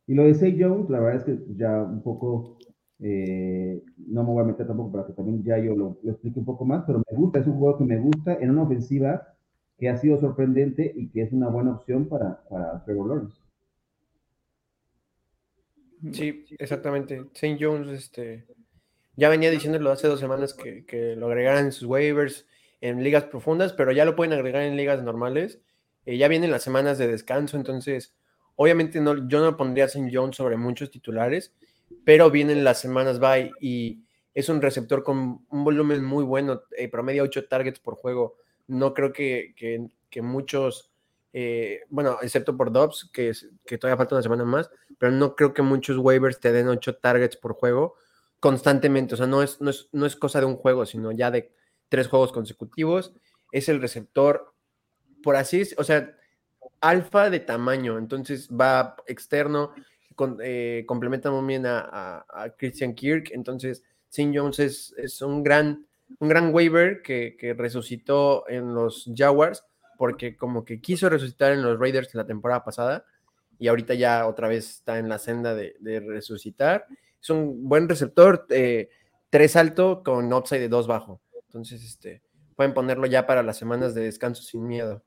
[0.06, 2.58] Y lo de Say Jones, la verdad es que ya un poco
[3.00, 6.44] eh, no me voy a meter tampoco para que también ya yo lo, explique un
[6.44, 9.34] poco más, pero me gusta, es un juego que me gusta en una ofensiva
[9.78, 13.36] que ha sido sorprendente y que es una buena opción para, para Trevor Lawrence.
[16.12, 17.24] Sí, exactamente.
[17.34, 17.58] St.
[17.60, 18.46] Jones, este,
[19.16, 22.46] ya venía diciéndolo hace dos semanas que, que, lo agregaran en sus waivers
[22.80, 25.60] en ligas profundas, pero ya lo pueden agregar en ligas normales.
[26.06, 28.14] Eh, ya vienen las semanas de descanso, entonces,
[28.56, 30.10] obviamente no, yo no pondría a St.
[30.12, 31.54] Jones sobre muchos titulares,
[32.04, 34.02] pero vienen las semanas bye y
[34.34, 38.36] es un receptor con un volumen muy bueno, eh, promedio 8 targets por juego.
[38.66, 40.90] No creo que, que, muchos,
[41.32, 43.32] eh, bueno, excepto por Dobbs, que,
[43.66, 46.96] que todavía falta una semana más, pero no creo que muchos waivers te den 8
[46.96, 47.96] targets por juego
[48.42, 49.14] constantemente.
[49.14, 51.54] O sea, no es, no es, no es cosa de un juego, sino ya de
[51.88, 53.14] tres juegos consecutivos.
[53.52, 54.51] Es el receptor,
[55.22, 56.14] por así, o sea,
[56.80, 59.72] alfa de tamaño, entonces va externo,
[60.42, 62.24] eh, complementa muy bien a,
[62.58, 63.30] Christian Kirk.
[63.32, 64.32] Entonces, St.
[64.36, 65.86] Jones es, un, gran,
[66.18, 69.64] un gran waiver que, resucitó en los Jaguars,
[69.96, 73.04] porque como que quiso resucitar en los Raiders la temporada pasada
[73.58, 75.74] y ahorita ya otra vez está en la senda de,
[76.06, 76.86] resucitar.
[77.20, 78.90] Es un buen receptor, eh,
[79.30, 81.20] tres alto con upside de dos bajo.
[81.46, 82.22] Entonces, este,
[82.56, 85.04] pueden ponerlo ya para las semanas de descanso sin miedo.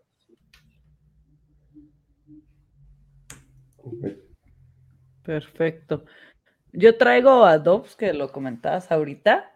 [5.23, 6.05] Perfecto.
[6.71, 9.51] Yo traigo a Dobbs, que lo comentabas ahorita.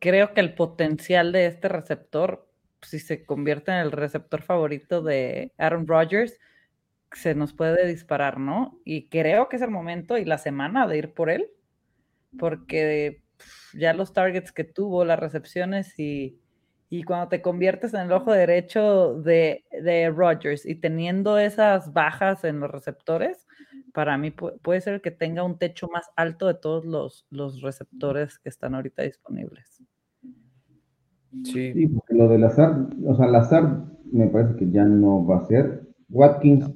[0.00, 2.48] Creo que el potencial de este receptor,
[2.82, 6.38] si se convierte en el receptor favorito de Aaron Rodgers,
[7.12, 8.80] se nos puede disparar, ¿no?
[8.84, 11.50] Y creo que es el momento y la semana de ir por él,
[12.38, 13.22] porque
[13.74, 16.40] ya los targets que tuvo, las recepciones y,
[16.88, 22.44] y cuando te conviertes en el ojo derecho de, de Rodgers y teniendo esas bajas
[22.44, 23.46] en los receptores,
[23.92, 28.38] para mí puede ser que tenga un techo más alto de todos los, los receptores
[28.38, 29.82] que están ahorita disponibles.
[31.44, 31.72] Sí.
[31.72, 35.38] sí, porque lo del azar, o sea, el azar me parece que ya no va
[35.38, 35.88] a ser.
[36.10, 36.70] Watkins,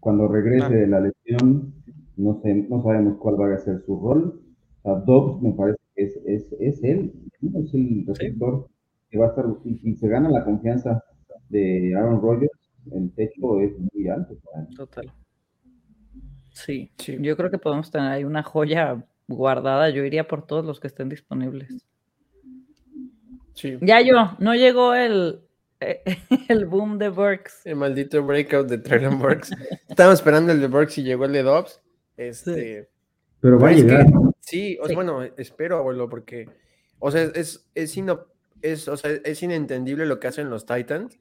[0.00, 1.74] cuando regrese de la lesión,
[2.16, 4.40] no, sé, no sabemos cuál va a ser su rol.
[4.82, 7.12] O sea, Dobbs me parece que es, es, es él,
[7.54, 8.68] es el receptor
[9.10, 11.02] que va a estar, y si se gana la confianza
[11.48, 12.52] de Aaron Rodgers,
[12.92, 14.36] el techo es muy alto.
[14.76, 15.12] Total.
[16.56, 19.90] Sí, yo creo que podemos tener ahí una joya guardada.
[19.90, 21.86] Yo iría por todos los que estén disponibles.
[23.52, 23.76] Sí.
[23.82, 25.42] Ya yo, no llegó el,
[26.48, 27.60] el boom de Burks.
[27.66, 29.50] El maldito breakout de Traylon Burks.
[29.86, 31.82] Estábamos esperando el de Burks y llegó el de Dobbs.
[32.16, 32.88] Este,
[33.40, 34.06] Pero va a llegar.
[34.40, 36.48] sí, bueno, espero, abuelo, porque,
[36.98, 37.94] o sea, es, es,
[38.62, 41.18] es, o sea, es inentendible lo que hacen los Titans.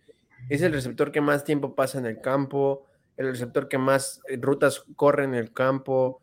[0.48, 2.86] Es el receptor que más tiempo pasa en el campo
[3.18, 6.22] el receptor que más eh, rutas corre en el campo,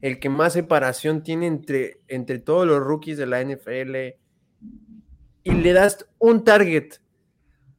[0.00, 3.96] el que más separación tiene entre, entre todos los rookies de la NFL,
[5.44, 7.00] y le das un target.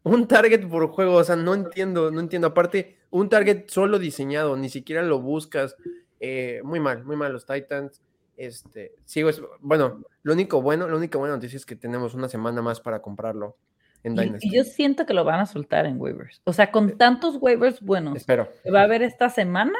[0.03, 2.47] un target por juego, o sea, no entiendo, no entiendo.
[2.47, 5.75] Aparte, un target solo diseñado, ni siquiera lo buscas.
[6.19, 8.01] Eh, muy mal, muy mal los Titans.
[8.37, 9.29] Este, sigo,
[9.61, 13.01] bueno, lo único bueno, la única buena noticia es que tenemos una semana más para
[13.01, 13.57] comprarlo
[14.05, 14.47] en Dynasty.
[14.47, 16.41] Y, yo siento que lo van a soltar en waivers.
[16.45, 18.49] O sea, con tantos waivers buenos Espero.
[18.63, 19.77] que va a haber esta semana,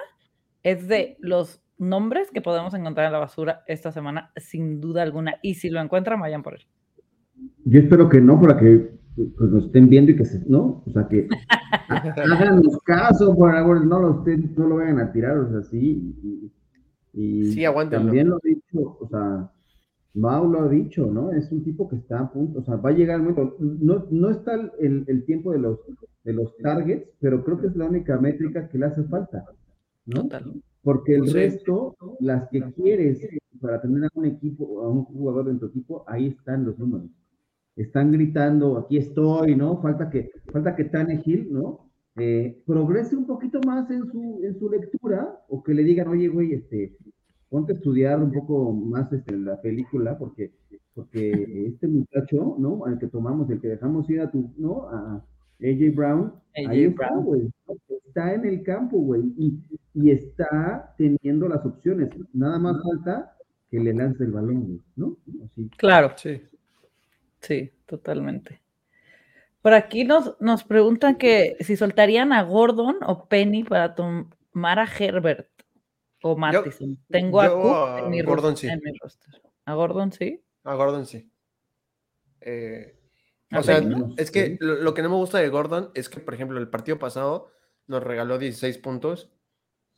[0.64, 5.36] es de los nombres que podemos encontrar en la basura esta semana, sin duda alguna.
[5.42, 6.66] Y si lo encuentran, vayan por él.
[7.66, 10.84] Yo espero que no, para que pues, nos estén viendo y que se, ¿no?
[10.86, 11.28] O sea, que
[11.90, 16.52] hagan caso, por favor, no lo, no lo vayan a tirar, o sea, sí.
[17.14, 18.06] Y, sí, aguántenlo.
[18.06, 19.50] También lo he dicho, o sea,
[20.16, 21.32] Mau lo ha dicho, ¿no?
[21.32, 24.08] Es un tipo que está a punto, o sea, va a llegar el momento, no,
[24.10, 25.80] no está el, el, tiempo de los,
[26.24, 29.46] de los targets, pero creo que es la única métrica que le hace falta,
[30.06, 30.24] ¿no?
[30.24, 30.54] Total.
[30.82, 33.28] Porque el resto, las que quieres
[33.60, 37.10] para tener a un equipo, a un jugador en tu equipo, ahí están los números.
[37.76, 39.82] Están gritando, aquí estoy, ¿no?
[39.82, 41.90] Falta que, falta que Tannehill, ¿no?
[42.18, 46.30] Eh, progrese un poquito más en su, en su lectura, o que le digan, oye,
[46.30, 46.96] güey, este,
[47.56, 50.52] ponte a estudiar un poco más este, la película, porque,
[50.94, 51.32] porque
[51.68, 52.84] este muchacho, ¿no?
[52.84, 54.90] Al que tomamos, el que dejamos ir a tu, ¿no?
[54.90, 55.24] A
[55.62, 56.34] AJ Brown,
[56.68, 57.50] ahí está, güey.
[58.08, 59.58] Está en el campo, güey, y,
[59.94, 62.10] y, está teniendo las opciones.
[62.34, 63.38] Nada más falta
[63.72, 65.16] que le lance el balón, ¿no?
[65.46, 65.70] Así.
[65.78, 66.12] Claro.
[66.18, 66.42] Sí.
[67.40, 68.60] Sí, totalmente.
[69.62, 74.88] Por aquí nos, nos preguntan que si soltarían a Gordon o Penny para tomar a
[75.00, 75.55] Herbert
[76.28, 76.98] o Mattison.
[77.10, 78.68] Tengo a Cook en mi, Gordon, sí.
[79.66, 80.42] ¿A Gordon sí?
[80.64, 81.30] A Gordon sí.
[82.42, 82.98] Eh,
[83.52, 83.84] o sea,
[84.18, 86.98] es que lo, que no me gusta de Gordon es que, por ejemplo, el partido
[86.98, 87.52] pasado
[87.88, 89.30] nos regaló 16 puntos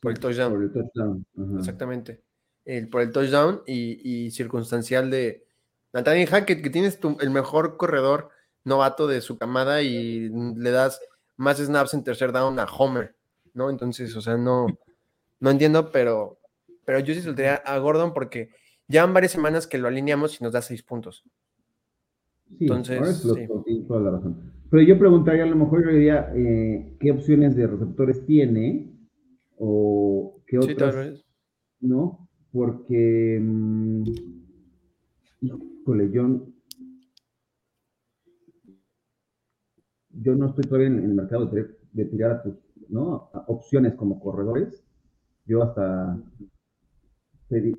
[0.00, 0.52] por el touchdown.
[0.52, 1.26] Por el touchdown.
[1.58, 2.22] Exactamente.
[2.64, 5.48] El, por el touchdown y, y circunstancial de,
[5.92, 8.30] Nathaniel Hackett, que tienes el mejor corredor
[8.64, 11.00] novato de su camada y le das
[11.36, 13.16] más snaps en tercer down a Homer,
[13.54, 13.70] ¿no?
[13.70, 14.66] Entonces, o sea, no,
[15.40, 16.38] no entiendo, pero,
[16.84, 18.50] pero yo sí soltaría a Gordon porque
[18.88, 21.24] ya van varias semanas que lo alineamos y nos da seis puntos.
[22.58, 23.22] Sí, Entonces,
[23.86, 24.52] toda la razón.
[24.70, 28.92] Pero yo preguntaría, a lo mejor yo diría, eh, ¿qué opciones de receptores tiene?
[29.56, 31.24] O qué otras,
[31.80, 32.28] ¿no?
[32.52, 33.38] Porque...
[33.40, 34.04] Mm,
[35.40, 36.46] híjole, yo,
[40.10, 42.54] yo no estoy todavía en, el mercado de, tirar a tus
[42.88, 43.30] ¿no?
[43.46, 44.84] opciones como corredores.
[45.48, 46.16] Yo hasta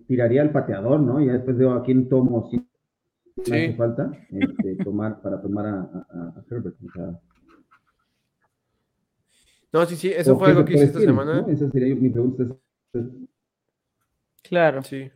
[0.08, 1.21] tiraría al pateador, ¿no?
[1.21, 2.58] Y después veo a quién tomo si
[3.49, 6.75] me hace falta este, tomar para tomar a, Herbert.
[9.71, 11.45] no, sí, sí, eso fue algo que hice esta semana.
[11.47, 12.43] Esa sería mi pregunta.
[14.43, 14.84] Claro.
[14.84, 15.10] Sí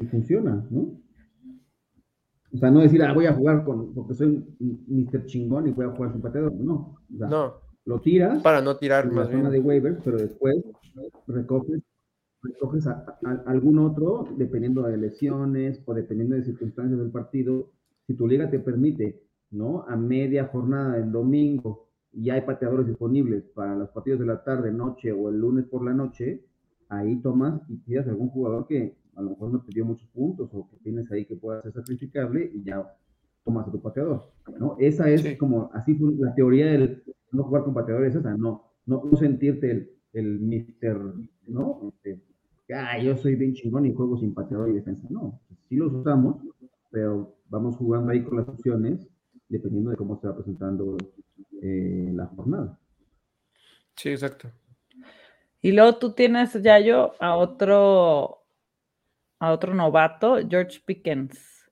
[0.00, 1.00] y funciona, ¿no?
[2.52, 5.26] O sea, no decir, ah, voy a jugar con, porque soy Mr.
[5.26, 6.52] Chingón y voy a jugar sin pateador.
[6.54, 6.96] No.
[7.10, 7.67] no.
[7.88, 8.42] Lo tiras.
[8.42, 10.62] Para no tirar en más la zona de waivers, pero después
[11.26, 11.80] recoges,
[12.42, 17.70] recoges a, algún otro, dependiendo de lesiones o dependiendo de circunstancias del partido.
[18.06, 19.86] Si tu liga te permite, ¿no?
[19.88, 24.70] A media jornada del domingo y hay pateadores disponibles para los partidos de la tarde,
[24.70, 26.44] noche o el lunes por la noche,
[26.90, 30.50] ahí tomas y tiras algún jugador que a lo mejor no te dio muchos puntos
[30.52, 32.86] o que tienes ahí que pueda ser sacrificable y ya
[33.46, 34.76] tomas a tu pateador, ¿no?
[34.78, 39.16] Esa es como, así la teoría del no jugar con pateadores, esa, no, no, no
[39.16, 40.98] sentirte el, el mister,
[41.46, 41.92] ¿no?
[42.02, 42.22] Este,
[42.74, 46.36] ah, yo soy bien chingón y juego sin pateador y defensa, no, sí los usamos,
[46.90, 49.06] pero vamos jugando ahí con las opciones
[49.48, 50.96] dependiendo de cómo se va presentando
[51.62, 52.78] eh, la jornada.
[53.96, 54.50] Sí, exacto.
[55.60, 58.44] Y luego tú tienes ya yo a otro
[59.40, 61.70] a otro novato, George Pickens.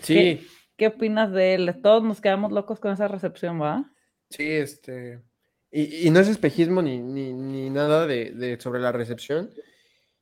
[0.00, 0.46] Sí.
[0.76, 1.80] ¿Qué, opinas de él?
[1.82, 3.90] Todos nos quedamos locos con esa recepción, ¿va?
[4.30, 5.22] Sí, este.
[5.70, 9.50] Y, no es espejismo ni, ni, nada de, sobre la recepción.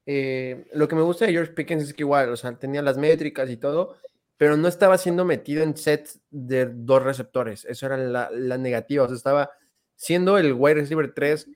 [0.07, 2.99] Eh, lo que me gusta de George Pickens es que igual, o sea, tenía las
[2.99, 3.97] métricas y todo,
[4.37, 7.65] pero no estaba siendo metido en sets de dos receptores.
[7.67, 9.05] Eso era la, la negativa.
[9.05, 9.51] O sea, estaba
[9.97, 11.49] siendo el wide receiver 3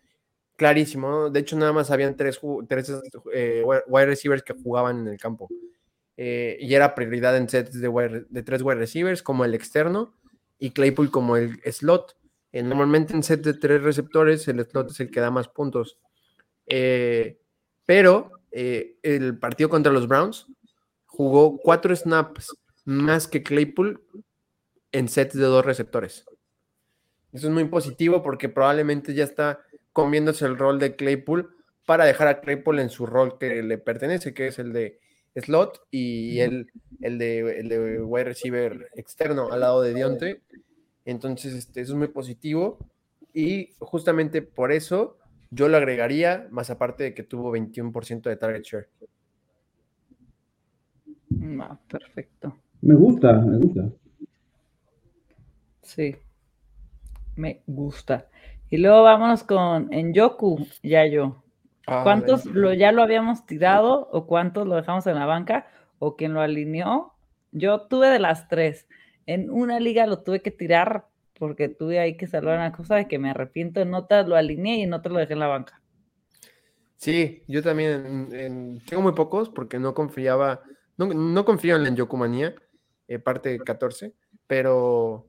[0.59, 1.31] clarísimo.
[1.31, 2.93] De hecho, nada más habían tres, tres
[3.33, 5.49] eh, wide receivers que jugaban en el campo.
[6.17, 10.13] Eh, y era prioridad en sets de, de, tres wide receivers, como el externo
[10.59, 12.17] y Claypool como el slot.
[12.53, 15.99] Eh, normalmente en sets de tres receptores, el slot es el que da más puntos.
[17.87, 20.47] pero el partido contra los Browns
[21.07, 24.03] jugó cuatro snaps más que Claypool
[24.93, 26.25] en sets de dos receptores.
[27.33, 29.61] Eso es muy positivo porque probablemente ya está
[29.93, 34.33] comiéndose el rol de Claypool para dejar a Claypool en su rol que le pertenece,
[34.33, 35.01] que es el de
[35.35, 36.71] slot y el,
[37.01, 40.43] el, de, el de wide receiver externo al lado de Dionte.
[41.09, 42.79] Entonces, este, eso es muy positivo.
[43.33, 45.17] Y justamente por eso
[45.51, 48.89] yo lo agregaría, más aparte de que tuvo 21% de target share.
[51.89, 52.55] Perfecto.
[52.83, 53.89] Me gusta, me gusta.
[55.81, 56.15] Sí,
[57.37, 58.29] me gusta.
[58.69, 61.43] Y luego vámonos con Enyoku, ya yo.
[61.87, 66.17] Ah, ¿Cuántos lo, ya lo habíamos tirado o cuántos lo dejamos en la banca o
[66.17, 67.15] quien lo alineó?
[67.51, 68.87] Yo tuve de las tres.
[69.29, 71.05] En una liga lo tuve que tirar
[71.39, 73.79] porque tuve ahí que salvar una cosa de que me arrepiento.
[73.83, 75.83] En otras lo alineé y en otras lo dejé en la banca.
[76.97, 80.63] Sí, yo también en- en- tengo muy pocos porque no confiaba,
[80.97, 82.55] no, no confío en la Yokumanía,
[83.07, 84.15] eh, parte 14,
[84.47, 85.29] pero,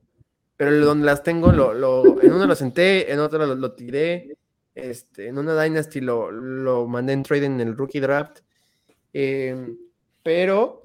[0.56, 4.34] pero donde las tengo, lo, lo- en uno lo senté, en otro lo, lo tiré,
[4.74, 8.38] este, en una Dynasty lo, lo mandé en trade en el rookie draft,
[9.12, 9.76] eh,
[10.22, 10.82] pero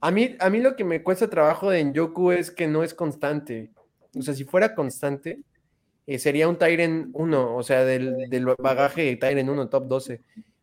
[0.00, 2.94] a mí, a mí lo que me cuesta trabajo de Yoku es que no es
[2.94, 3.70] constante.
[4.16, 5.42] O sea, si fuera constante,
[6.06, 10.22] eh, sería un Tyren 1, o sea, del, del bagaje de Tyren 1, top 12.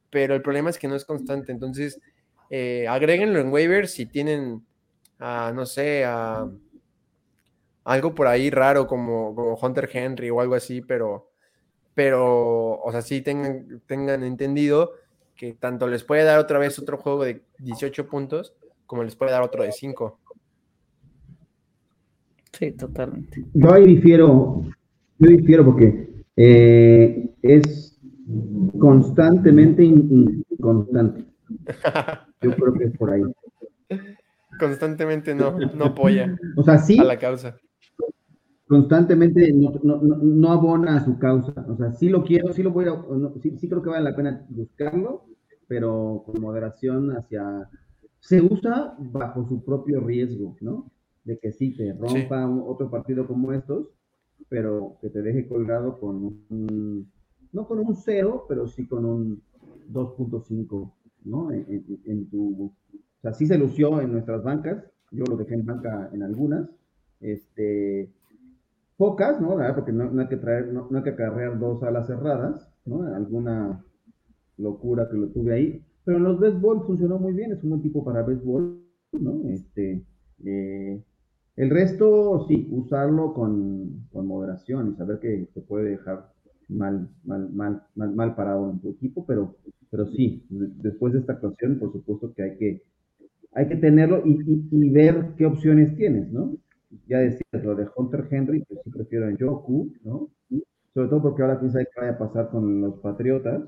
[0.10, 1.52] Pero el problema es que no es constante.
[1.52, 2.00] Entonces,
[2.50, 4.66] eh, agréguenlo en waivers si tienen,
[5.20, 6.48] a, no sé, a
[7.86, 11.30] algo por ahí raro como, como Hunter Henry o algo así, pero,
[11.94, 14.94] pero o sea, sí tengan, tengan entendido
[15.36, 18.56] que tanto les puede dar otra vez otro juego de 18 puntos,
[18.86, 20.20] como les puede dar otro de 5.
[22.54, 23.46] Sí, totalmente.
[23.54, 24.62] Yo ahí difiero,
[25.20, 28.00] yo difiero porque eh, es
[28.80, 31.26] constantemente in- inconstante.
[32.42, 33.22] Yo creo que es por ahí.
[34.60, 37.58] Constantemente no, no apoya O sea, sí, a la causa.
[38.68, 41.54] constantemente no, no, no, no abona a su causa.
[41.70, 44.04] O sea, sí lo quiero, sí lo voy a, no, sí, sí creo que vale
[44.10, 45.26] la pena buscarlo,
[45.68, 47.70] pero con moderación hacia...
[48.30, 50.92] Se usa bajo su propio riesgo, ¿no?
[51.24, 53.88] De que sí te rompa un- otro partido como estos,
[54.50, 56.16] pero que te deje colgado con
[56.50, 57.12] un,
[57.54, 59.42] no con un cero, pero sí con un
[59.88, 61.52] 2.5, ¿no?
[61.52, 62.74] En, en- en tu, o
[63.22, 66.70] sea, sí se lució en nuestras bancas, yo lo dejé en banca en algunas,
[67.22, 68.10] este,
[68.98, 69.50] pocas, ¿no?
[69.52, 72.08] La verdad, Porque no, no hay que traer, no, no hay que acarrear dos alas
[72.08, 73.04] cerradas, ¿no?
[73.14, 73.84] Alguna
[74.58, 77.82] locura que lo tuve ahí, pero en los béisbol funcionó muy bien, es un buen
[77.82, 78.82] tipo para béisbol,
[79.14, 79.50] ¿no?
[79.50, 80.04] Este,
[80.46, 81.04] eh,
[81.56, 86.32] el resto, sí, usarlo con, con moderación y saber que te puede dejar
[86.70, 89.56] mal, mal, mal, mal, mal parado en tu equipo, pero,
[89.90, 92.84] pero sí, de- después de esta actuación, por supuesto que hay que,
[93.54, 94.40] hay que tenerlo y,
[94.72, 96.56] y- ver qué opciones tienes, ¿no?
[97.08, 100.30] Ya decías, lo de Hunter Henry, pues sí prefiero en Yoku, ¿no?
[100.94, 103.64] Sobre todo porque ahora quién sabe qué vaya a pasar con los Patriotas,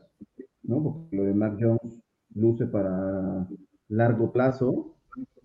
[0.63, 0.83] ¿no?
[0.83, 1.99] Porque lo de Mac Jones
[2.37, 3.47] luce para
[3.89, 4.95] largo plazo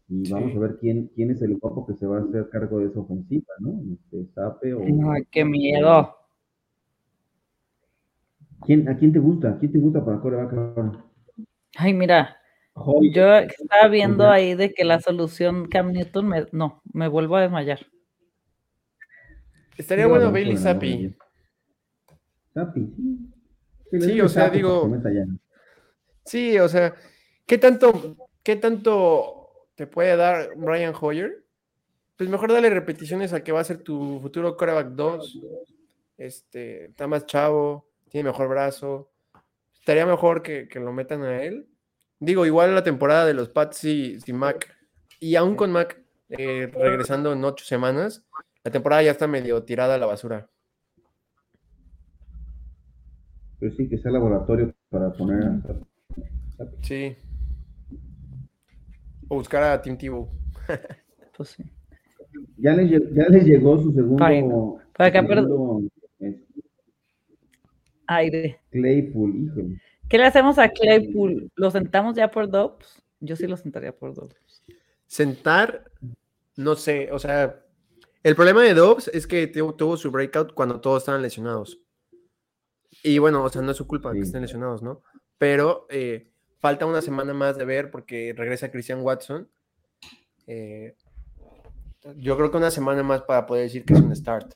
[0.09, 0.33] y Sí.
[0.33, 2.87] vamos a ver quién, quién es el guapo que se va a hacer cargo de
[2.89, 3.81] esa ofensiva, ¿no?
[3.95, 4.83] Este, Sape o...
[5.13, 6.15] Ay, qué miedo.
[8.67, 9.51] ¿Quién, ¿A quién te gusta?
[9.51, 11.05] ¿A quién te gusta para coreback ahora?
[11.77, 12.37] Ay, mira,
[13.13, 17.41] yo estaba viendo ahí de que la solución Cam Newton, me, no, me vuelvo a
[17.43, 17.81] desmayar.
[19.77, 21.17] Estaría Sí, bueno Bailey Zappi.
[22.55, 22.87] Zappi,
[23.91, 23.99] sí.
[24.01, 25.27] Sí, o sea, Zappi digo- para que meta ya.
[26.25, 26.95] Sí, o sea,
[27.47, 31.45] ¿qué tanto, qué tanto te puede dar Brian Hoyer?
[32.17, 35.41] Pues mejor dale repeticiones al que va a ser tu futuro quarterback 2.
[36.19, 39.11] Este, está más chavo, tiene mejor brazo.
[39.79, 41.67] Estaría mejor que, que lo metan a él.
[42.21, 44.73] Digo, igual la temporada de los Pats sí, sí Mac.
[45.19, 48.25] Y aún con Mac eh, regresando en ocho semanas,
[48.65, 50.49] la temporada ya está medio tirada a la basura.
[53.59, 55.61] Pero sí, que sea laboratorio para poner.
[56.83, 57.17] Sí.
[59.29, 60.29] O buscar a Tim Tebow.
[61.35, 61.65] Pues sí.
[62.59, 64.79] Ya les, ya les llegó su segundo, Ay, no.
[64.95, 65.89] Para su acá, pero- segundo,
[66.21, 66.45] eh,
[68.07, 68.61] Aire.
[68.71, 69.81] Claypool, híjole.
[70.11, 71.51] ¿Qué le hacemos a Claypool?
[71.55, 73.03] ¿Lo sentamos ya por Dobbs?
[73.21, 74.63] Yo sí lo sentaría por Dobbs.
[75.07, 75.91] Sentar,
[76.57, 77.65] no sé, o sea,
[78.23, 81.81] el problema de Dobbs es que tuvo, tuvo su breakout cuando todos estaban lesionados.
[83.03, 85.01] Y bueno, o sea, no es su culpa que estén lesionados, ¿no?
[85.39, 86.31] Pero eh,
[86.63, 89.49] falta una semana más de ver porque regresa Christian Watson.
[90.47, 90.95] Eh,
[92.17, 94.55] yo creo que una semana más para poder decir que es un start.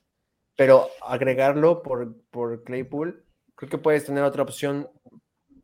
[0.56, 3.24] Pero agregarlo por, por Claypool,
[3.56, 4.88] creo que puedes tener otra opción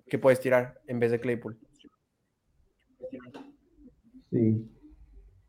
[0.07, 1.59] que puedes tirar en vez de Claypool.
[4.31, 4.69] Sí.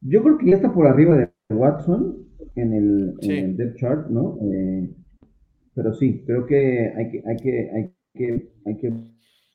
[0.02, 3.32] Yo creo que ya está por arriba de Watson en el, Sí.
[3.32, 4.38] en el depth chart, ¿no?
[4.44, 4.94] Eh,
[5.74, 8.94] pero sí, creo que hay que, hay que, hay que, hay que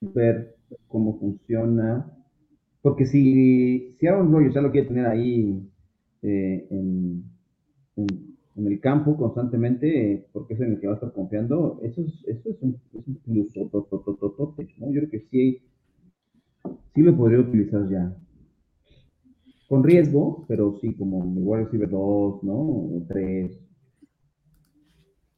[0.01, 0.58] ver
[0.89, 2.13] cómo funciona.
[2.83, 5.69] Porque si, si Aaron Rodgers ya lo quiere tener ahí
[6.23, 7.25] eh, en,
[7.97, 12.25] en, el campo constantemente, porque es en el que va a estar confiando, eso es,
[12.27, 14.93] eso es un, es un plus, ¿no?
[14.93, 15.63] Yo creo que sí,
[16.95, 18.17] sí lo podría utilizar ya.
[19.69, 22.55] Con riesgo, pero sí, como igual recibe dos, ¿no?
[22.55, 23.61] O tres.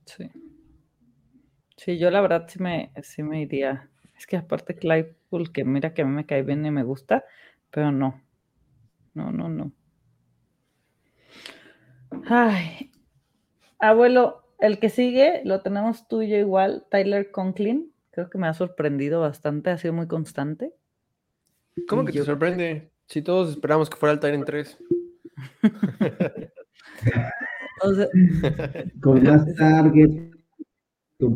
[0.06, 0.30] Sí.
[1.76, 3.89] Sí, yo la verdad sí me, sí me iría.
[4.20, 7.24] Es que aparte Claypool, que mira que a mí me cae bien y me gusta,
[7.70, 8.20] pero no.
[9.14, 9.72] No, no, no.
[12.26, 12.90] Ay,
[13.78, 17.94] abuelo, el que sigue lo tenemos tuyo igual, Tyler Conklin.
[18.10, 20.74] Creo que me ha sorprendido bastante, ha sido muy constante.
[21.88, 22.90] ¿Cómo que te sorprende?
[23.06, 24.78] Si todos esperamos que fuera el Tyler 3.
[29.00, 30.29] con más target.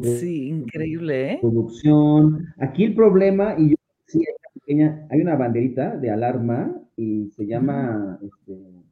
[0.03, 1.39] Sí, increíble, ¿eh?
[1.41, 2.47] Producción.
[2.59, 3.77] Aquí el problema, y yo
[4.07, 4.25] sí,
[4.67, 8.85] hay una banderita de alarma y se llama este,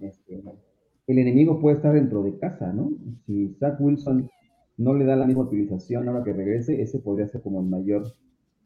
[0.00, 0.42] este,
[1.06, 2.90] el enemigo puede estar dentro de casa, ¿no?
[3.26, 4.30] Si Zach Wilson
[4.76, 8.12] no le da la misma utilización ahora que regrese, ese podría ser como el mayor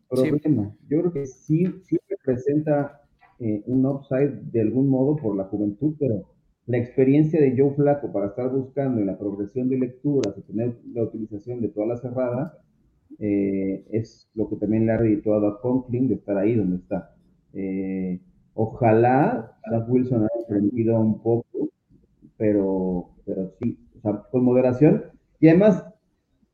[0.08, 0.72] problema.
[0.88, 3.02] Yo creo que sí, sí representa
[3.40, 6.24] eh, un upside de algún modo por la juventud, pero
[6.68, 10.76] la experiencia de Joe Flaco para estar buscando en la progresión de lecturas y tener
[10.92, 12.58] la utilización de toda la cerrada,
[13.18, 17.14] eh, es lo que también le ha redituado a Conklin de estar ahí donde está.
[17.54, 18.20] Eh,
[18.54, 21.70] ojalá Zach Wilson haya aprendido un poco
[22.36, 23.78] pero, pero sí,
[24.30, 25.04] con moderación.
[25.40, 25.84] Y además,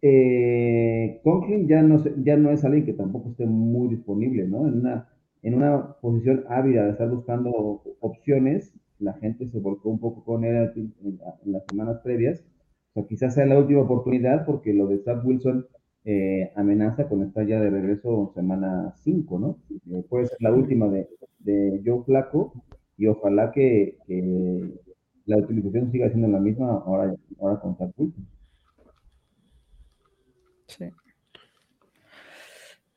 [0.02, 4.66] eh, Conklin ya no, ya no es alguien que tampoco esté muy disponible, ¿no?
[4.66, 5.08] En una,
[5.42, 10.44] en una posición ávida de estar buscando opciones, la gente se volcó un poco con
[10.44, 12.44] él en, las semanas previas.
[12.90, 15.66] O sea, quizás sea la última oportunidad porque lo de Zach Wilson
[16.04, 19.58] eh, amenaza con estar ya de regreso semana 5, ¿no?
[19.90, 21.08] Eh, puede ser la última de,
[21.84, 22.52] Joe Flaco
[22.96, 24.70] y ojalá que, que
[25.26, 27.76] la utilización sigue siendo la misma ahora, con
[30.66, 30.90] Sí.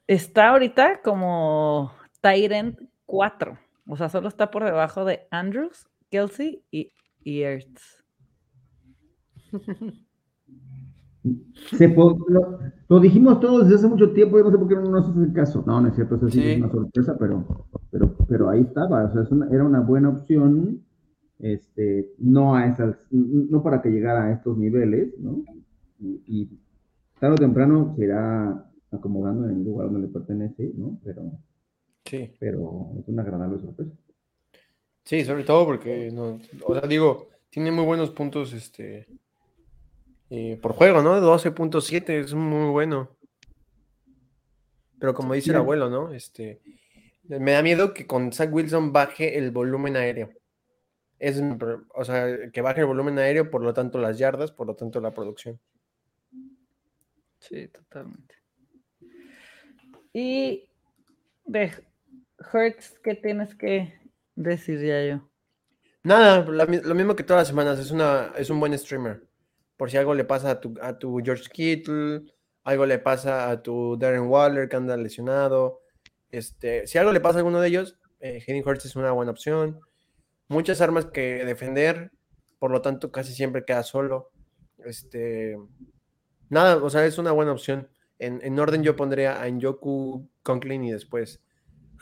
[0.07, 1.91] Está ahorita como
[2.21, 3.57] Tyrant 4.
[3.87, 8.03] O sea, solo está por debajo de Andrews, Kelsey y, y Ertz.
[12.89, 15.33] lo, dijimos todos desde hace mucho tiempo, yo no sé por qué no nos hace
[15.33, 15.63] caso.
[15.65, 19.05] No, no es cierto, eso sí, es una sorpresa, pero, pero, pero ahí estaba.
[19.05, 20.83] O sea, era una buena opción
[21.39, 25.43] este, no a esas, no para que llegara a estos niveles, ¿no?
[25.99, 26.49] Y,
[27.19, 30.99] tarde o temprano se irá acomodando en el lugar donde le pertenece, ¿no?
[31.03, 31.31] Pero,
[32.09, 32.33] sí.
[32.39, 33.91] pero es una agradable sorpresa.
[35.03, 39.07] Sí, sobre todo porque, no, o sea, digo, tiene muy buenos puntos, este,
[40.29, 41.19] eh, por juego, ¿no?
[41.21, 43.09] 12.7 es muy bueno.
[44.99, 46.11] Pero como dice el abuelo, ¿no?
[46.11, 46.59] Este,
[47.23, 50.31] me da miedo que con Zach Wilson baje el volumen aéreo
[51.19, 51.41] es,
[51.93, 55.01] o sea, que baje el volumen aéreo, por lo tanto las yardas, por lo tanto
[55.01, 55.59] la producción.
[57.39, 58.35] Sí, totalmente.
[60.13, 60.69] Y
[61.45, 61.71] de
[62.53, 63.99] Hertz, ¿qué tienes que
[64.35, 65.29] decir ya yo?
[66.03, 69.27] Nada, lo mismo que todas las semanas, es, una, es un buen streamer.
[69.75, 72.21] Por si algo le pasa a tu, a tu George Kittle,
[72.63, 75.81] algo le pasa a tu Darren Waller que anda lesionado.
[76.29, 79.79] Este, si algo le pasa a alguno de ellos, eh, Hurts es una buena opción
[80.47, 82.11] muchas armas que defender,
[82.59, 84.31] por lo tanto casi siempre queda solo.
[84.79, 85.57] Este,
[86.49, 87.89] nada, o sea, es una buena opción.
[88.19, 91.39] En, orden yo pondría a Njoku, Conklin y después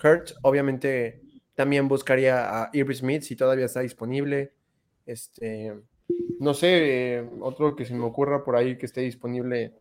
[0.04, 0.32] Hurt.
[0.44, 1.22] Obviamente
[1.56, 4.54] también buscaría a Irby Smith si todavía está disponible.
[5.06, 5.74] Este,
[6.40, 9.74] no sé, eh, otro que se me ocurra por ahí que esté disponible.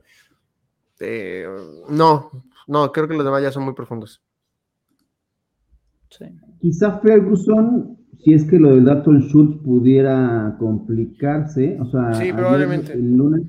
[1.01, 1.47] Eh,
[1.89, 2.31] no,
[2.67, 4.23] no, creo que los demás ya son muy profundos.
[6.61, 12.95] Quizá Ferguson si es que lo del Dalton Schultz pudiera complicarse, o sea, probablemente.
[12.95, 13.43] el, lunes,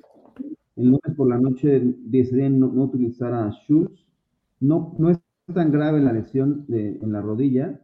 [0.75, 4.05] el lunes por la noche decidieron no, utilizar a Schultz.
[4.59, 5.19] No, no es
[5.53, 7.79] tan grave la lesión en la rodilla,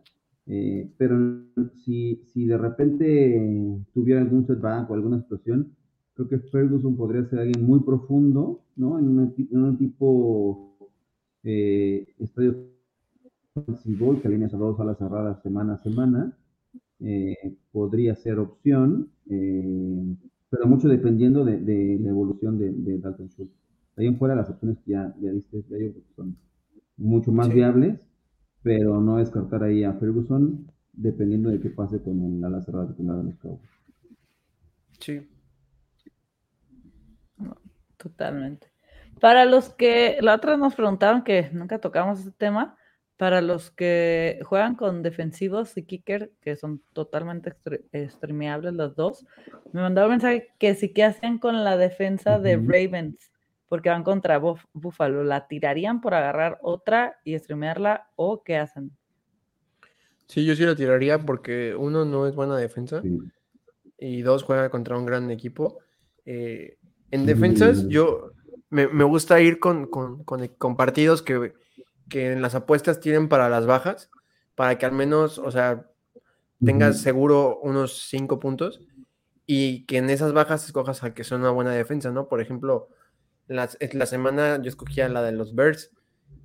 [0.47, 1.43] eh, pero
[1.84, 5.76] si, si de repente tuviera algún setback o alguna situación,
[6.16, 8.99] creo que Ferguson podría ser alguien muy profundo, ¿no?
[8.99, 10.76] En, un tipo
[11.43, 12.72] eh, estadio
[14.22, 16.38] que alineas a dos alas cerradas semana a semana,
[16.99, 17.36] eh,
[17.72, 20.16] podría ser opción, eh,
[20.49, 23.53] pero mucho dependiendo de, la evolución de, de, Dalton Schultz.
[23.97, 25.64] Ahí en fuera las opciones que ya, ya diste,
[26.16, 26.38] son
[27.02, 27.99] mucho más viables,
[28.64, 33.18] pero no descartar ahí a Ferguson dependiendo de qué pase con el ala cerrada titular
[33.18, 33.70] de los Cowboys.
[34.99, 35.28] Sí.
[37.97, 38.68] Totalmente.
[39.20, 42.76] Para los que la otra nos preguntaron que nunca tocamos ese tema,
[43.18, 47.56] para los que juegan con defensivos y kicker, que son totalmente
[48.10, 49.28] streameables los dos,
[49.74, 53.30] me mandaron un mensaje que sí que hacen con la defensa de Ravens,
[53.72, 55.24] porque van contra Buffalo.
[55.24, 58.91] ¿La tirarían por agarrar otra y streamearla o qué hacen?
[60.28, 63.01] Sí, yo sí la tiraría porque uno no es buena defensa
[63.97, 65.80] y dos juega contra un gran equipo.
[66.26, 66.80] Eh,
[67.11, 68.34] en defensas, yo
[68.69, 71.53] me, gusta ir con, con partidos que
[72.11, 74.11] que en las apuestas tienen para las bajas,
[74.53, 75.89] para que al menos, o sea,
[76.63, 78.82] tengas seguro unos cinco puntos
[79.47, 82.28] y que en esas bajas escojas a que sea una buena defensa, ¿no?
[82.28, 82.89] Por ejemplo,
[83.52, 85.91] la, la semana yo escogía la de los Birds,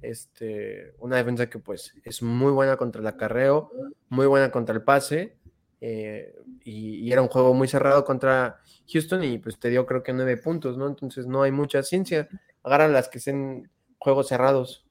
[0.02, 3.70] este, una defensa que pues es muy buena contra el acarreo,
[4.08, 5.36] muy buena contra el pase,
[5.80, 6.34] eh,
[6.64, 8.60] y, era un juego muy cerrado contra
[8.92, 10.88] Houston y pues te dio creo que nueve puntos, ¿no?
[10.88, 12.28] Entonces no hay mucha ciencia,
[12.62, 14.86] agarran las que sean juegos cerrados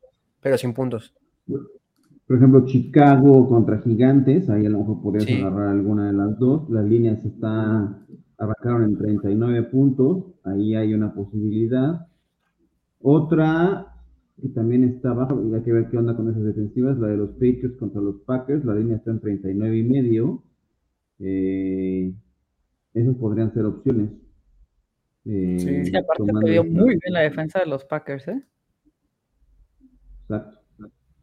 [0.45, 1.11] pero sin puntos.
[1.47, 6.69] Por ejemplo, Chicago contra Gigantes, ahí a lo mejor podrías agarrar alguna de las dos.
[6.69, 8.05] Las líneas está,
[8.37, 12.07] arrancaron en 39 puntos, ahí hay una posibilidad.
[13.01, 13.95] Otra
[14.41, 17.31] que también está baja, hay que ver qué onda con esas defensivas, la de los
[17.31, 20.43] Patriots contra los Packers, la línea está en 39 y medio.
[21.19, 22.13] Eh,
[22.93, 24.09] esas podrían ser opciones.
[25.25, 28.43] Eh, sí, aparte se vio muy bien la defensa de los Packers, ¿eh?
[30.23, 30.59] Exacto.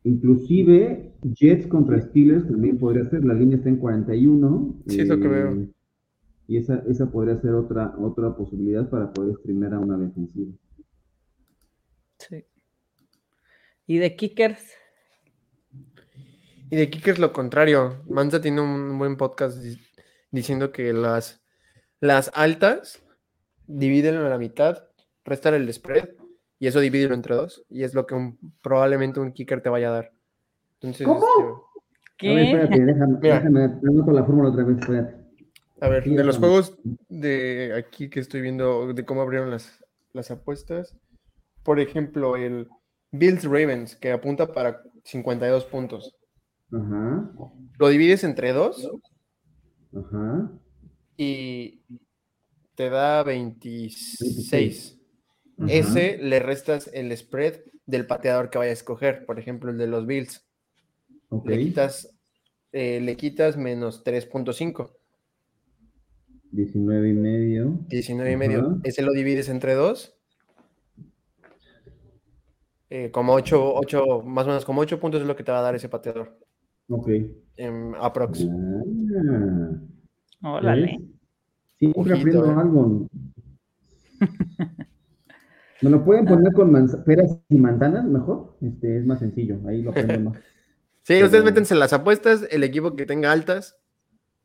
[0.04, 4.74] Inclusive Jets contra Steelers también podría ser, la línea está en 41.
[4.86, 5.66] Sí, eso que veo.
[6.52, 10.52] Y esa, esa podría ser otra, otra posibilidad para poder streamear a una defensiva.
[12.18, 12.44] Sí.
[13.86, 14.74] ¿Y de kickers?
[16.70, 18.02] Y de kickers lo contrario.
[18.06, 19.64] Manza tiene un buen podcast
[20.30, 21.42] diciendo que las,
[22.00, 23.02] las altas
[23.66, 24.84] dividen a la mitad,
[25.24, 26.10] restar el spread
[26.58, 29.92] y eso divídelo entre dos y es lo que probablemente un kicker te vaya a
[29.92, 30.12] dar.
[30.74, 31.24] Entonces, ¿Cómo?
[31.24, 32.42] Este, ¿Qué?
[32.42, 35.21] espérate, déjame, déjame, la fórmula otra vez, espérate.
[35.82, 36.78] A ver, de los juegos
[37.08, 40.96] de aquí que estoy viendo, de cómo abrieron las, las apuestas,
[41.64, 42.68] por ejemplo, el
[43.10, 46.16] Bills Ravens, que apunta para 52 puntos.
[46.70, 48.88] Lo divides entre dos.
[51.16, 51.82] Y
[52.76, 55.00] te da 26.
[55.66, 57.56] Ese le restas el spread
[57.86, 60.46] del pateador que vaya a escoger, por ejemplo, el de los Bills.
[61.44, 62.16] Le, quitas,
[62.70, 65.01] eh, le quitas menos 3.5.
[66.52, 67.78] 19 y medio.
[67.88, 68.80] 19 y medio.
[68.84, 70.14] Ese lo divides entre dos.
[72.90, 75.60] Eh, como 8, 8, más o menos como 8 puntos es lo que te va
[75.60, 76.38] a dar ese pateador.
[76.88, 77.08] Ok.
[77.56, 78.46] En aprox.
[80.42, 81.00] Ah, Órale.
[81.78, 82.54] Siempre aprendo eh.
[82.54, 83.08] algo.
[85.80, 86.70] ¿Me lo pueden poner con
[87.04, 88.56] peras y manzanas mejor?
[88.60, 90.32] Este, es más sencillo, ahí lo aprendo
[91.02, 93.81] Sí, ustedes métense en las apuestas, el equipo que tenga altas,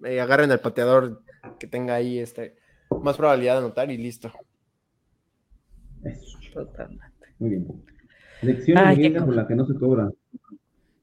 [0.04, 1.24] eh, agarren al pateador
[1.60, 2.56] que tenga ahí este,
[3.02, 4.32] más probabilidad de anotar y listo.
[6.04, 6.38] Eso.
[6.54, 7.28] Totalmente.
[7.40, 7.68] Muy bien.
[8.42, 10.10] Lección de por la que no se cobra.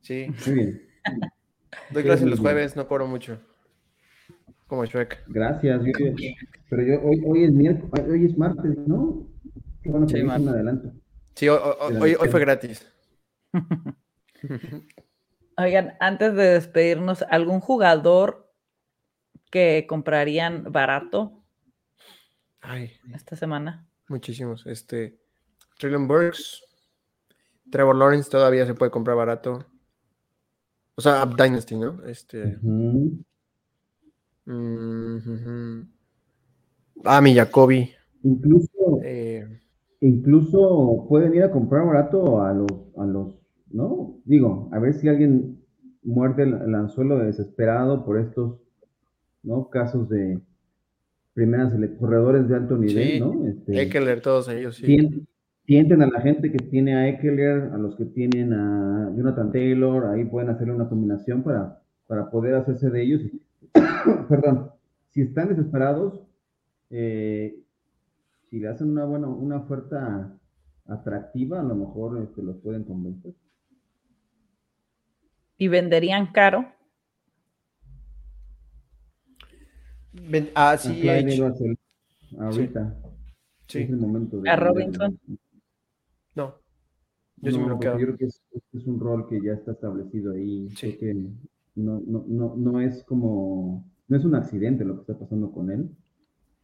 [0.00, 0.26] Sí.
[0.46, 0.82] Muy bien.
[1.90, 3.38] Doy clases los jueves, no cobro mucho.
[4.66, 5.24] Como Shrek.
[5.28, 5.82] Gracias.
[6.70, 9.28] Pero yo hoy, hoy es miércoles, hoy es martes, ¿no?
[11.34, 12.90] sí, hoy, fue gratis.
[15.56, 18.43] Oigan, antes de despedirnos, ¿algún jugador
[19.54, 21.44] que comprarían barato
[23.14, 23.86] esta semana?
[24.08, 24.66] Muchísimos.
[24.66, 25.20] Este,
[25.78, 26.60] Traylon Burks,
[27.70, 29.64] Trevor Lawrence todavía se puede comprar barato.
[30.96, 32.04] O sea, Up Dynasty, ¿no?
[32.04, 32.58] Este.
[37.04, 37.92] Ah, mi Jacoby.
[38.24, 38.98] Incluso.
[39.04, 39.60] Eh,
[40.00, 43.34] incluso pueden ir a comprar barato a los, a los,
[43.70, 44.16] ¿no?
[44.24, 45.64] Digo, a ver si alguien
[46.02, 48.58] muerde el, anzuelo desesperado por estos,
[49.44, 49.68] ¿no?
[49.68, 50.40] Casos de
[51.34, 53.46] primeras corredores de alto nivel, ¿no?
[53.46, 55.26] Este, Eckler, todos ellos, sí.
[55.66, 60.06] Sienten a la gente que tiene a Eckler, a los que tienen a Jonathan Taylor,
[60.06, 63.22] ahí pueden hacerle una combinación para, para poder hacerse de ellos.
[64.28, 64.70] Perdón,
[65.08, 66.20] si están desesperados,
[66.90, 67.56] eh,
[68.50, 70.38] si le hacen una buena, una oferta
[70.86, 73.32] atractiva, a lo mejor este, los pueden convencer.
[75.56, 76.66] ¿Y venderían caro?
[80.54, 81.08] Ah, sí,
[82.38, 82.96] ahorita.
[83.66, 83.78] Sí.
[83.80, 85.18] Es el momento ¿A Robinson?
[86.34, 86.54] No.
[87.36, 87.98] Yo, sí me lo quedo.
[87.98, 88.42] yo creo que es,
[88.86, 90.68] un rol que ya está establecido ahí.
[90.76, 90.96] Sí.
[90.96, 91.14] Que
[91.76, 95.70] no, no, no, no es como, no es un accidente lo que está pasando con
[95.70, 95.90] él.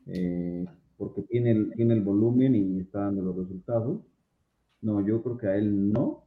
[0.07, 4.03] Eh, porque tiene el, tiene el volumen y está dando los resultados.
[4.83, 6.25] No, yo creo que a él no.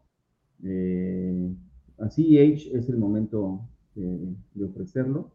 [0.63, 1.53] Eh,
[1.99, 3.61] así H es el momento
[3.95, 5.31] de, ofrecerlo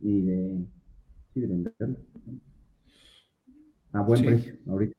[0.00, 0.64] y de,
[1.34, 1.96] sí, de venderlo.
[3.92, 4.96] A buen precio, ahorita.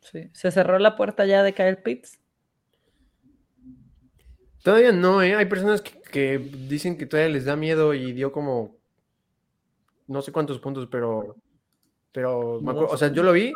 [0.00, 0.30] Sí.
[0.32, 2.18] ¿Se cerró la puerta ya de Kyle Pitts?
[4.62, 5.34] Todavía no, ¿eh?
[5.34, 8.76] Hay personas que, dicen que todavía les da miedo y dio como
[10.06, 11.36] no sé cuántos puntos, pero
[12.12, 13.52] pero o sea, yo lo vi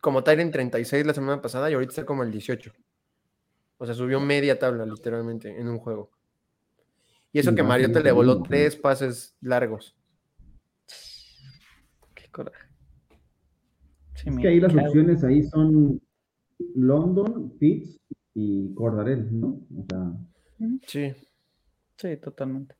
[0.00, 2.72] como en 36 la semana pasada y ahorita está como el 18.
[3.78, 6.10] O sea, subió media tabla literalmente en un juego.
[7.32, 9.96] Y eso que Mariota le voló tres pases largos.
[12.34, 12.66] Coraje.
[14.26, 16.00] es que ahí las opciones ahí son
[16.74, 18.00] London, Pitts
[18.34, 19.60] y Cordarel, ¿no?
[19.76, 20.12] O sea,
[20.86, 21.12] Sí.
[21.96, 22.74] Sí, totalmente.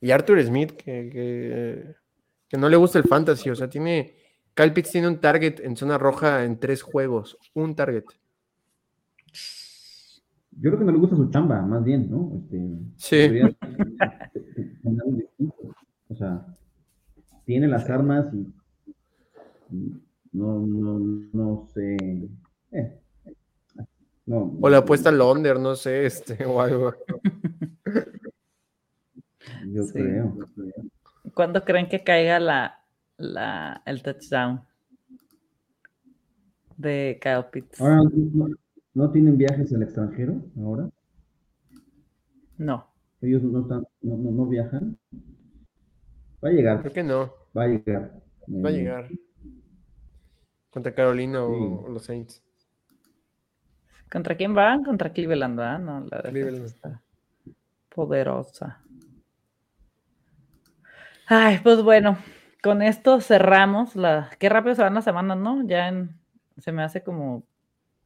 [0.00, 1.94] Y Arthur Smith, que,
[2.48, 4.14] que, no le gusta el fantasy, o sea, tiene.
[4.54, 7.36] Kyle Pitts tiene un target en zona roja en tres juegos.
[7.52, 8.04] Un target.
[10.52, 12.32] Yo creo que no le gusta su chamba, más bien, ¿no?
[12.34, 13.40] Este, sí.
[16.08, 16.46] o sea,
[17.44, 18.46] tiene las armas y,
[19.70, 20.98] no, no,
[21.32, 21.96] no sé.
[22.72, 23.00] Eh,
[24.28, 26.94] o le apuesta al under, no sé, este, o algo.
[29.68, 30.36] Yo creo.
[31.34, 32.84] ¿Cuándo creen que caiga la,
[33.16, 34.62] la, el touchdown
[36.76, 37.80] de Kyle Pitts?
[37.80, 38.02] Ahora,
[38.94, 40.88] ¿no, tienen viajes al extranjero ahora?
[42.58, 42.86] No.
[43.20, 44.98] Ellos no, están, no, no, viajan.
[46.44, 46.80] Va a llegar.
[46.80, 47.32] Creo que no.
[47.56, 48.22] Va a llegar.
[48.48, 49.08] Va a llegar.
[50.76, 52.44] Contra Carolina o los Saints.
[54.12, 54.84] ¿Contra quién van?
[54.84, 55.78] Contra Cleveland, ¿verdad?
[55.78, 56.66] No, la Cleveland.
[56.66, 57.00] está
[57.88, 58.82] poderosa.
[61.26, 62.18] Ay, pues bueno,
[62.62, 64.28] con esto cerramos la.
[64.38, 65.66] Qué rápido se van las semanas, ¿no?
[65.66, 66.20] Ya en...
[66.58, 67.46] se me hace como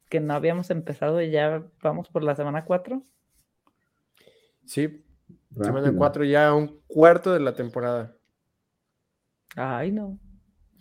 [0.07, 3.03] que no habíamos empezado y ya vamos por la semana 4.
[4.63, 5.03] Sí,
[5.61, 8.15] semana 4 ya un cuarto de la temporada.
[9.57, 10.17] Ay, no.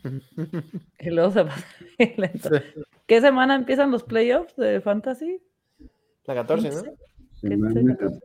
[1.01, 1.67] y luego se pasa
[3.07, 5.43] ¿Qué semana empiezan los playoffs de Fantasy?
[6.25, 6.83] La 14, ¿no?
[7.41, 8.21] Semana 14.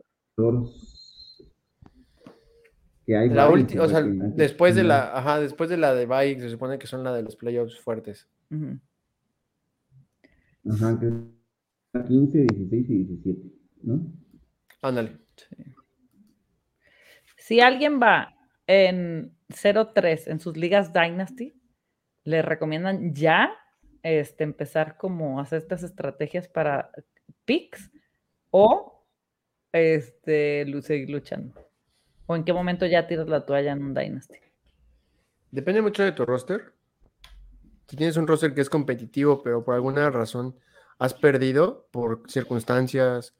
[3.08, 6.50] hay la última, o sea, después de la, ajá, después de la de Bike, se
[6.50, 8.28] supone que son la de los playoffs fuertes.
[10.68, 11.10] Ajá, que
[12.06, 13.52] 15, 16 y 17,
[13.82, 14.12] ¿no?
[14.82, 15.18] Ándale.
[17.36, 21.54] Si alguien va en 0-3 en sus ligas Dynasty,
[22.26, 23.52] le recomiendan ya
[24.02, 26.90] este, empezar como hacer estas estrategias para
[27.44, 27.90] picks
[28.50, 29.04] o
[29.72, 31.54] este, seguir luchando?
[32.26, 34.38] ¿O en qué momento ya tiras la toalla en un Dynasty?
[35.52, 36.72] Depende mucho de tu roster.
[37.86, 40.56] Si tienes un roster que es competitivo, pero por alguna razón
[40.98, 43.36] has perdido por circunstancias,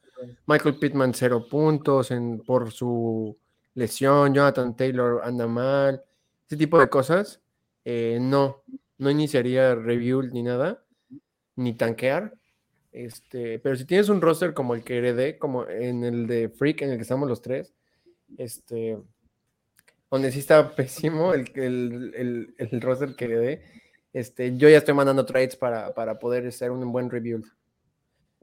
[0.47, 3.37] Michael Pittman cero puntos en, por su
[3.75, 6.05] lesión, Jonathan Taylor anda mal,
[6.47, 7.43] ese tipo de cosas,
[7.89, 8.65] eh, no,
[8.99, 10.83] no iniciaría review ni nada,
[11.55, 12.35] ni tanquear.
[12.91, 16.83] Este, pero si tienes un roster como el que heredé, como en el de Freak,
[16.83, 17.73] en el que estamos los tres,
[18.39, 18.99] este,
[20.11, 23.63] donde sí está pésimo el, el, el, roster que heredé,
[24.13, 27.45] este, yo ya estoy mandando trades para, para poder hacer un buen review.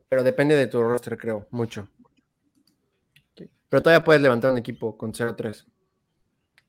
[0.08, 1.90] Pero depende de tu roster, creo, mucho.
[3.36, 5.66] Pero todavía puedes levantar un equipo con 0-3.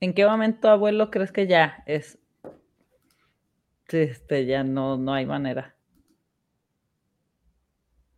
[0.00, 2.18] ¿En qué momento, abuelo, crees que ya es?
[3.88, 5.74] Este, ya no, no hay manera.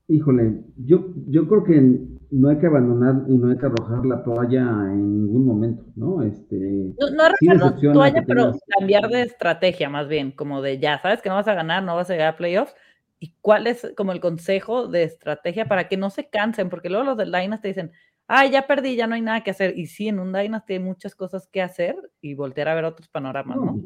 [0.08, 2.00] Híjole, yo, yo creo que
[2.30, 4.60] no hay que abandonar y no hay que arrojar la toalla
[4.92, 6.22] en ningún momento, ¿no?
[6.22, 11.00] Este, no, no arrojar la toalla, pero cambiar de estrategia más bien, como de ya,
[11.02, 12.74] sabes que no vas a ganar, no vas a llegar a playoffs.
[13.18, 16.68] ¿Y cuál es como el consejo de estrategia para que no se cansen?
[16.68, 17.92] Porque luego los del Dynasty te dicen,
[18.28, 19.76] ay, ya perdí, ya no hay nada que hacer.
[19.76, 23.08] Y sí, en un Dynasty hay muchas cosas que hacer y voltear a ver otros
[23.08, 23.80] panoramas, ¿no?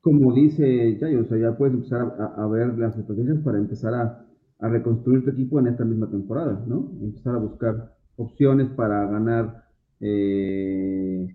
[0.00, 4.26] Como dice Chayo, o sea, ya puedes empezar a, ver las estrategias para empezar a,
[4.60, 6.90] reconstruir tu equipo en esta misma temporada, ¿no?
[7.00, 9.64] Empezar a buscar opciones para ganar
[10.00, 11.28] eh,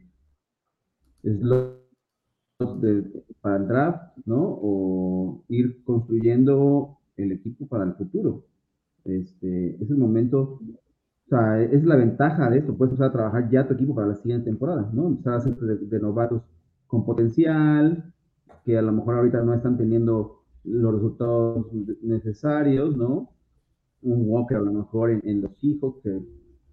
[1.23, 1.81] slots
[3.41, 4.59] para el draft, ¿no?
[4.61, 8.45] O ir construyendo el equipo para el futuro.
[9.03, 10.59] Este, es el momento
[11.25, 14.07] o sea, es la ventaja de esto, puedes empezar a trabajar ya tu equipo para
[14.07, 15.07] la siguiente temporada, ¿no?
[15.07, 16.43] Empezar a hacer de, novatos
[16.85, 18.13] con potencial,
[18.63, 21.67] que a lo mejor ahorita no están teniendo los resultados
[22.01, 23.29] necesarios, ¿no?
[24.01, 26.19] Un Walker a lo mejor en, los hijos, que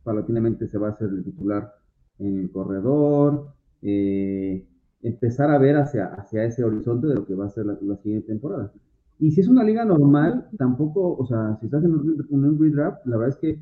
[0.02, 1.72] paulatinamente se va a hacer el titular
[2.18, 3.48] en el corredor,
[3.82, 4.66] eh,
[5.02, 8.28] empezar a ver hacia, hacia ese horizonte de lo que va a ser la, siguiente
[8.28, 8.72] temporada.
[9.18, 12.58] Y si es una liga normal, tampoco, o sea, si estás en un, en un
[12.58, 13.58] redraft, la verdad es que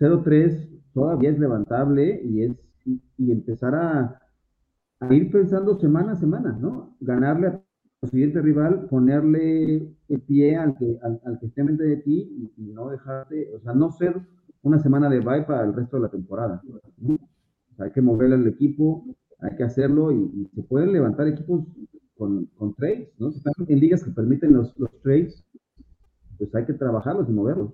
[0.00, 2.52] 0-3 todavía es levantable y es
[2.84, 4.20] y, empezar a,
[5.10, 6.96] ir pensando semana a semana, ¿no?
[7.00, 7.62] Ganarle a
[8.00, 12.62] tu siguiente rival, ponerle el pie al que, al, que esté en de ti y,
[12.72, 14.20] no dejarte, o sea, no ser
[14.62, 16.62] una semana de bye para el resto de la temporada.
[17.78, 19.04] hay que moverle al equipo,
[19.40, 21.64] hay que hacerlo y, se pueden levantar equipos
[22.16, 23.30] con, con trades, ¿no?
[23.30, 25.44] Si están en ligas que permiten los, los trades,
[26.36, 27.72] pues hay que trabajarlos y moverlos.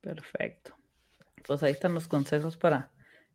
[0.00, 0.74] Perfecto.
[1.46, 2.90] Pues ahí están los consejos para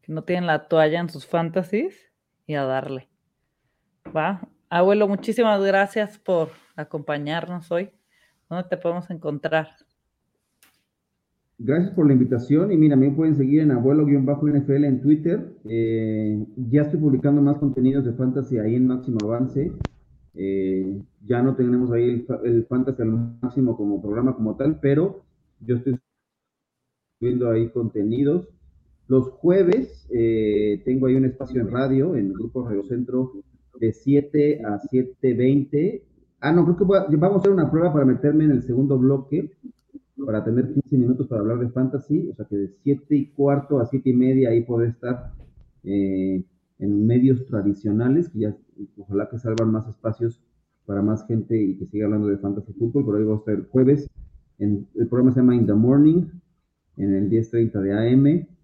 [0.05, 2.11] que no tienen la toalla en sus fantasies
[2.45, 3.09] y a darle.
[4.15, 4.47] Va.
[4.69, 7.89] Abuelo, muchísimas gracias por acompañarnos hoy.
[8.47, 9.69] ¿Dónde te podemos encontrar?
[11.57, 15.55] Gracias por la invitación y mira, me pueden seguir en abuelo-nfl en Twitter.
[15.63, 19.71] Eh, ya estoy publicando más contenidos de fantasy ahí en Máximo Avance.
[20.35, 25.23] Eh, ya no tenemos ahí el, el, fantasy al máximo como programa como tal, pero
[25.61, 25.97] yo estoy
[27.19, 28.54] viendo ahí contenidos.
[29.07, 33.33] Los jueves eh, tengo ahí un espacio en radio, en el Grupo Radio Centro,
[33.79, 36.01] de 7 a 7.20.
[36.39, 39.51] Ah, no, creo que vamos a hacer una prueba para meterme en el segundo bloque,
[40.25, 43.79] para tener 15 minutos para hablar de fantasy, o sea que de 7 y cuarto
[43.79, 45.33] a 7 y media ahí poder estar
[45.83, 46.43] eh,
[46.79, 48.57] en medios tradicionales, que ya
[48.97, 50.41] ojalá que salvan más espacios
[50.85, 53.55] para más gente y que siga hablando de fantasy fútbol, por ahí vamos a estar
[53.55, 54.09] el jueves.
[54.59, 56.23] En, el programa se llama In the Morning,
[56.97, 58.54] en el 10.30 de AM.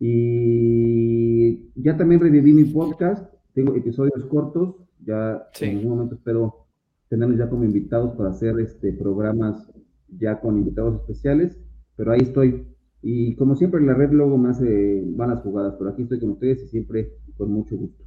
[0.00, 6.66] Y ya también reviví mi podcast, tengo episodios cortos, ya en algún momento espero
[7.08, 9.70] tenerlos ya como invitados para hacer este programas
[10.18, 11.58] ya con invitados especiales,
[11.96, 12.66] pero ahí estoy.
[13.02, 16.62] Y como siempre, la red luego me hace malas jugadas, pero aquí estoy con ustedes
[16.64, 18.04] y siempre con mucho gusto.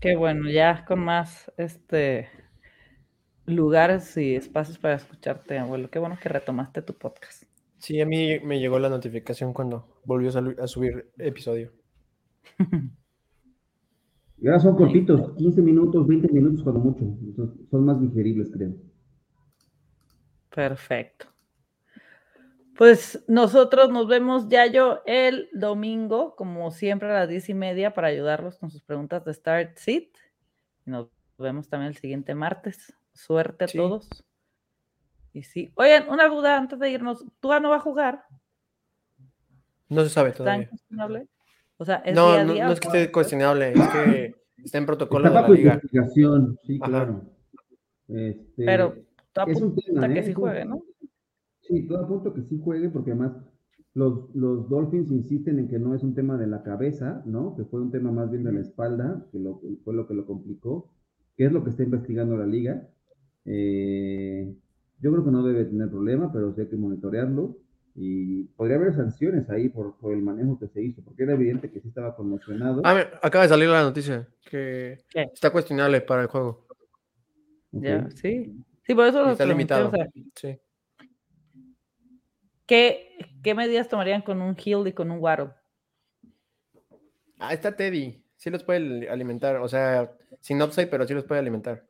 [0.00, 2.28] Qué bueno, ya con más este
[3.44, 5.90] lugares y espacios para escucharte, abuelo.
[5.90, 7.49] Qué bueno que retomaste tu podcast.
[7.80, 11.72] Sí, a mí me llegó la notificación cuando volvió a subir episodio.
[14.42, 17.04] Y ahora son cortitos, 15 minutos, 20 minutos cuando mucho.
[17.70, 18.72] Son más digeribles, creo.
[20.48, 21.26] Perfecto.
[22.74, 27.92] Pues nosotros nos vemos ya yo el domingo, como siempre a las diez y media,
[27.92, 30.08] para ayudarlos con sus preguntas de Start Seat.
[30.86, 32.94] Nos vemos también el siguiente martes.
[33.12, 34.24] Suerte a todos.
[35.32, 35.72] Y sí.
[35.76, 37.24] Oigan, una duda antes de irnos.
[37.40, 38.24] ¿Tú no va a jugar?
[39.88, 40.70] No se sabe todavía.
[41.76, 45.28] O sea, ¿es no, no, no es que esté cuestionable, es que está en protocolo
[45.28, 45.74] de la liga.
[45.74, 47.22] Investigación, sí, claro.
[48.06, 48.94] Este, Pero
[49.46, 50.22] es un tema, que ¿eh?
[50.22, 50.82] sí juegue, ¿no?
[51.62, 53.32] Sí, todo apunto que sí juegue, porque además
[53.94, 57.56] los, los Dolphins insisten en que no es un tema de la cabeza, ¿no?
[57.56, 60.26] Que fue un tema más bien de la espalda, que lo, fue lo que lo
[60.26, 60.90] complicó,
[61.36, 62.88] que es lo que está investigando la liga.
[63.44, 64.54] Eh,
[65.00, 67.56] yo creo que no debe tener problema, pero sí hay que monitorearlo.
[67.96, 71.80] Y podría haber sanciones ahí por, el manejo que se hizo, porque era evidente que
[71.80, 72.82] sí estaba conmocionado.
[72.84, 76.66] Ah, acaba de salir la noticia que está cuestionable para el juego.
[77.72, 78.56] Ya, sí.
[78.86, 79.92] Sí, por eso está limitado.
[80.36, 80.58] sí.
[82.66, 85.50] ¿qué, ¿Qué medidas tomarían con un Hill y con un Waddle?
[87.38, 88.22] Ah, está Teddy.
[88.36, 89.56] Sí los puede alimentar.
[89.56, 91.84] O sea, sin upside, pero sí los puede alimentar.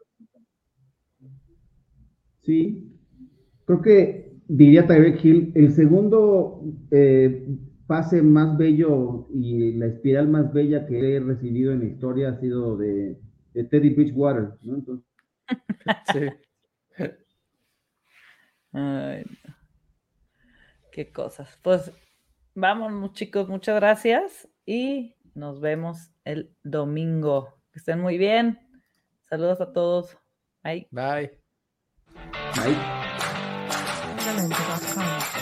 [2.40, 2.99] Sí,
[3.70, 7.46] creo que diría Tyreek Hill, el segundo eh,
[7.86, 12.40] pase más bello y la espiral más bella que he recibido en la historia ha
[12.40, 13.16] sido de,
[13.52, 15.02] Teddy Bridgewater, ¿no?
[16.12, 17.06] sí.
[18.72, 19.24] Ay,
[20.92, 21.58] qué cosas.
[21.62, 21.92] Pues
[22.54, 27.54] vamos, chicos, muchas gracias y nos vemos el domingo.
[27.72, 28.58] Que estén muy bien.
[29.28, 30.16] Saludos a todos.
[30.64, 30.88] Bye.
[30.90, 31.38] Bye.
[32.56, 32.99] Bye.
[34.40, 35.39] 感じがわかんない。